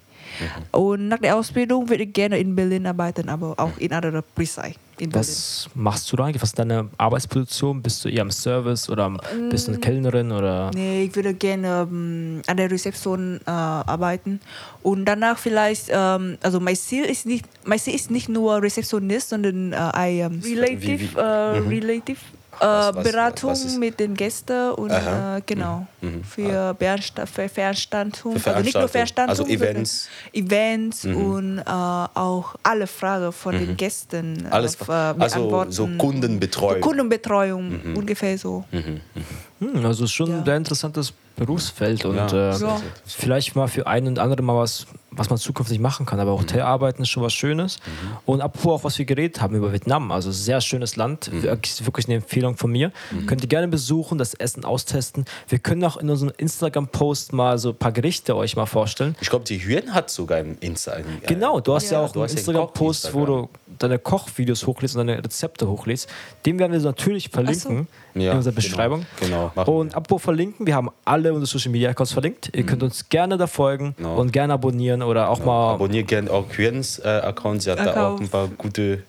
[0.71, 4.73] Und nach der Ausbildung würde ich gerne in Berlin arbeiten, aber auch in anderen Precise
[4.99, 5.13] in Berlin.
[5.13, 6.41] Was machst du da eigentlich?
[6.41, 7.81] Was ist deine Arbeitsposition?
[7.81, 9.11] Bist du eher im Service oder
[9.49, 10.71] bist du eine Kellnerin oder?
[10.73, 14.39] Nee, ich würde gerne ähm, an der Rezeption äh, arbeiten
[14.83, 19.29] und danach vielleicht, ähm, also mein Ziel ist nicht, mein Ziel ist nicht nur Rezeptionist,
[19.29, 24.13] sondern äh, ein ähm, Relative, wie- äh, Relative äh, Was- was- Beratung was mit den
[24.13, 26.23] Gästen und äh, genau Mhm.
[26.23, 30.07] für, Beansta für Veranstaltungen, Für also nicht nur Veranstaltungen, also Events.
[30.33, 34.47] Events und äh, auch alle Fragen von den Gästen Mhm.
[34.51, 35.71] Alles, äh, also beantworten.
[35.71, 36.75] so Kundenbetreuung.
[36.75, 38.63] So Kundenbetreuung, ungefähr so.
[38.71, 40.37] Hm, also ist schon Ja.
[40.39, 42.27] ein sehr interessantes Berufsfeld und Ja.
[42.51, 42.81] äh, Ja.
[43.05, 46.19] vielleicht mal für einen und anderen mal was, was man zukünftig machen kann.
[46.19, 47.77] Aber Hotelarbeiten ist schon was Schönes.
[48.25, 52.05] Und apropos auch, was wir geredet haben über Vietnam, also sehr schönes Land, wirklich, wirklich
[52.07, 52.91] eine Empfehlung von mir.
[53.27, 55.25] Könnt ihr gerne besuchen, das Essen austesten.
[55.49, 59.15] Wir können auch in unserem Instagram-Post mal so ein paar Gerichte euch mal vorstellen.
[59.21, 60.93] Ich glaube, die Hüren hat sogar einen Insta.
[60.93, 62.05] einen- Genau, du hast ja, Ja.
[62.07, 63.49] auch Du einen Instagram-Post, wo du
[63.79, 66.07] deine Kochvideos hochlädst und deine Rezepte hochlädst.
[66.45, 68.55] Den werden wir so natürlich verlinken Ja, in unserer genau.
[68.67, 69.05] Beschreibung.
[69.19, 72.51] Genau, machen und apropos verlinken, wir haben alle unsere Social Media Accounts verlinkt.
[72.55, 74.15] Ihr könnt uns gerne da folgen Genau.
[74.17, 75.73] und gerne abonnieren oder auch mal.
[75.73, 77.63] Abonniert gerne auch Hürens äh, Account.
[77.63, 78.21] Sie hat da auch Account.
[78.21, 78.81] ein paar gute.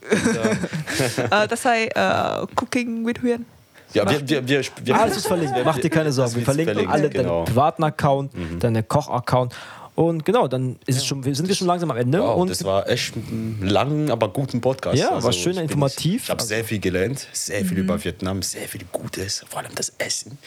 [1.30, 3.46] äh, das heißt äh, Cooking with Hüren.
[3.92, 5.54] ja, wir, wir, wir, wir, Alles ist verlinkt.
[5.64, 6.34] Mach dir keine Sorgen.
[6.36, 7.36] Wir verlinken verlinkt, alle genau.
[7.36, 9.54] deinen privaten Account, deinen Koch-Account.
[9.94, 12.18] Und genau, dann ist es schon, wir sind wir schon langsam am Ende.
[12.22, 14.96] Wow, und das war echt ein langen, aber guten Podcast.
[14.98, 16.24] Ja, war schön ich informativ.
[16.24, 17.84] Ich habe sehr viel gelernt, sehr viel Mhm.
[17.84, 20.38] über Vietnam, sehr viel Gutes, vor allem das Essen.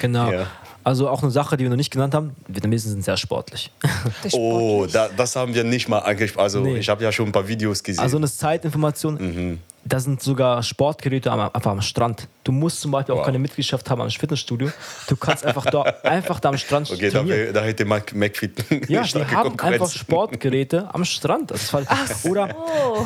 [0.00, 0.30] genau.
[0.32, 0.46] Ja.
[0.84, 3.70] Also auch eine Sache, die wir noch nicht genannt haben: Vietnamesen sind sehr sportlich.
[3.82, 3.90] Der
[4.32, 4.92] Oh, sportlich.
[4.92, 6.42] da, das haben wir nicht mal angesprochen.
[6.42, 6.78] Also, Nee.
[6.78, 8.00] ich habe ja schon ein paar Videos gesehen.
[8.02, 9.14] Also eine Zeitinformation.
[9.14, 9.58] Mhm.
[9.84, 12.28] Da sind sogar Sportgeräte am, einfach am Strand.
[12.50, 13.26] Du musst zum Beispiel auch Wow.
[13.26, 14.70] keine Mitgliedschaft haben am Fitnessstudio.
[15.06, 17.54] Du kannst einfach da, einfach da am Strand Okay, da, trainieren.
[17.54, 21.52] da hätte Mac- McFit Ja, die haben einfach Sportgeräte am Strand.
[21.52, 21.82] Das war,
[22.24, 22.48] oder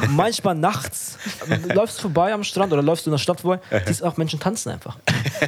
[0.09, 1.18] manchmal nachts
[1.74, 4.40] läufst du vorbei am Strand oder läufst du in der Stadt vorbei, siehst auch Menschen
[4.40, 4.97] tanzen einfach.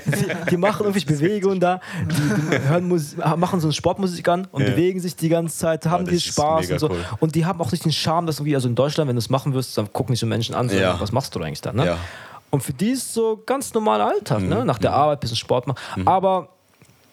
[0.05, 2.15] Die, die machen irgendwelche Bewegungen da, die,
[2.59, 4.71] die hören Musik, machen so eine Sportmusik an und Ja.
[4.73, 6.91] bewegen sich die ganze Zeit, haben das die ist Spaß und so.
[6.91, 7.03] cool.
[7.21, 9.31] Und die haben auch nicht den Charme, dass irgendwie, also in Deutschland, wenn du es
[9.31, 11.01] machen wirst, dann gucken dich so Menschen an, so, Ja.
[11.01, 11.73] was machst du eigentlich da?
[11.73, 11.87] Ne?
[11.87, 11.99] Ja.
[12.47, 12.55] Mhm.
[12.55, 14.65] Und für die ist so ganz normaler Alltag, ne?
[14.65, 16.07] nach der Arbeit ein bisschen Sport machen.
[16.07, 16.56] Aber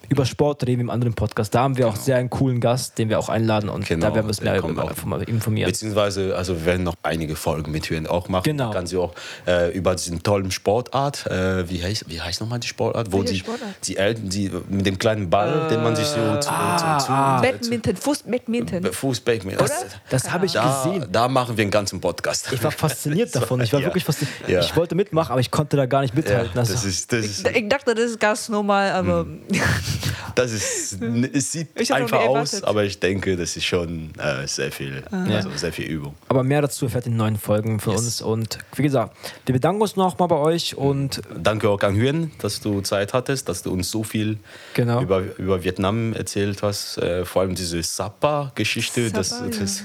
[0.10, 1.56] über Sport reden wir im anderen Podcast.
[1.56, 4.16] Da haben wir auch sehr einen coolen Gast, den wir auch einladen und Genau, da
[4.16, 4.92] werden wir uns mehr über, auch.
[4.92, 5.70] inform- informieren.
[5.70, 8.44] Beziehungsweise, also wir werden noch einige Folgen mit Hüren auch machen.
[8.44, 8.72] Genau.
[8.72, 9.14] Kann sie auch
[9.48, 13.12] äh, über diesen tollen Sportart, äh, wie heißt, wie heißt nochmal die Sportart?
[13.12, 13.70] Wo die, Sportart?
[13.86, 17.12] die Eltern, die mit dem kleinen Ball, den man sich so zu, ah, zu, zu,
[17.12, 17.42] ah.
[17.42, 18.92] Badminton, Fuß-Badminton.
[18.94, 19.66] Fußback, Oder?
[20.10, 21.06] Das habe ich da, gesehen.
[21.12, 22.52] da machen wir einen ganzen Podcast.
[22.52, 23.62] Ich war fasziniert davon.
[23.62, 23.88] Ich war Ja.
[23.88, 24.34] wirklich fasziniert.
[24.48, 24.60] Ja.
[24.60, 26.58] Ich wollte mitmachen, aber ich konnte da gar nicht ja, mithalten.
[26.60, 29.26] Also, das ist, das ist, Ich dachte, das ist ganz normal, aber
[30.36, 30.98] das ist,
[31.34, 35.72] es sieht einfach aus, aber ich denke, das ist schon äh, sehr viel, also sehr
[35.74, 36.16] viel Übung.
[36.30, 38.00] aber mehr dazu erfährt in neuen Folgen für Yes.
[38.02, 38.22] uns.
[38.22, 39.16] Und wie gesagt,
[39.46, 43.50] wir bedanken uns nochmal bei euch und Danke auch an Hüren, dass du Zeit hattest,
[43.50, 44.38] dass du uns so viel
[44.74, 45.02] Genau.
[45.02, 46.98] über, über Vietnam erzählt hast.
[46.98, 49.60] Äh, vor allem diese Sapa-Geschichte, das, Sapa, ja.
[49.60, 49.84] das,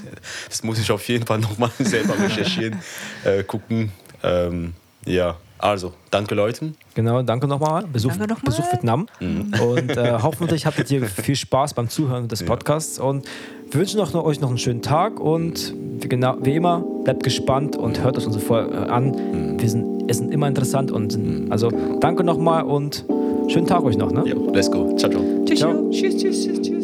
[0.49, 2.79] das muss ich auf jeden Fall nochmal selber recherchieren,
[3.23, 3.91] äh, gucken.
[4.23, 4.73] Ähm,
[5.05, 6.75] ja, also, danke Leuten.
[6.95, 7.85] Genau, danke nochmal.
[7.91, 8.45] Besuch, Danke nochmal.
[8.45, 9.07] Besuch Vietnam.
[9.19, 9.53] Mhm.
[9.61, 12.97] Und äh, hoffentlich hattet ihr viel Spaß beim Zuhören des Podcasts.
[12.97, 13.27] Und
[13.69, 15.19] wir wünschen noch, euch noch einen schönen Tag.
[15.19, 19.11] Und wie, genau, wie immer, bleibt gespannt und hört euch unsere Folge äh, an.
[19.11, 19.59] Mhm.
[19.59, 20.91] Wir sind, es sind immer interessant.
[20.91, 23.05] Und sind, also danke nochmal und
[23.49, 24.11] schönen Tag euch noch.
[24.11, 24.23] Ne?
[24.25, 24.95] Ja, let's go.
[24.95, 25.21] Ciao, ciao.
[25.45, 25.89] tschüss, Ciao.
[25.91, 26.78] tschüss, tschüss, tschüss, tschüss.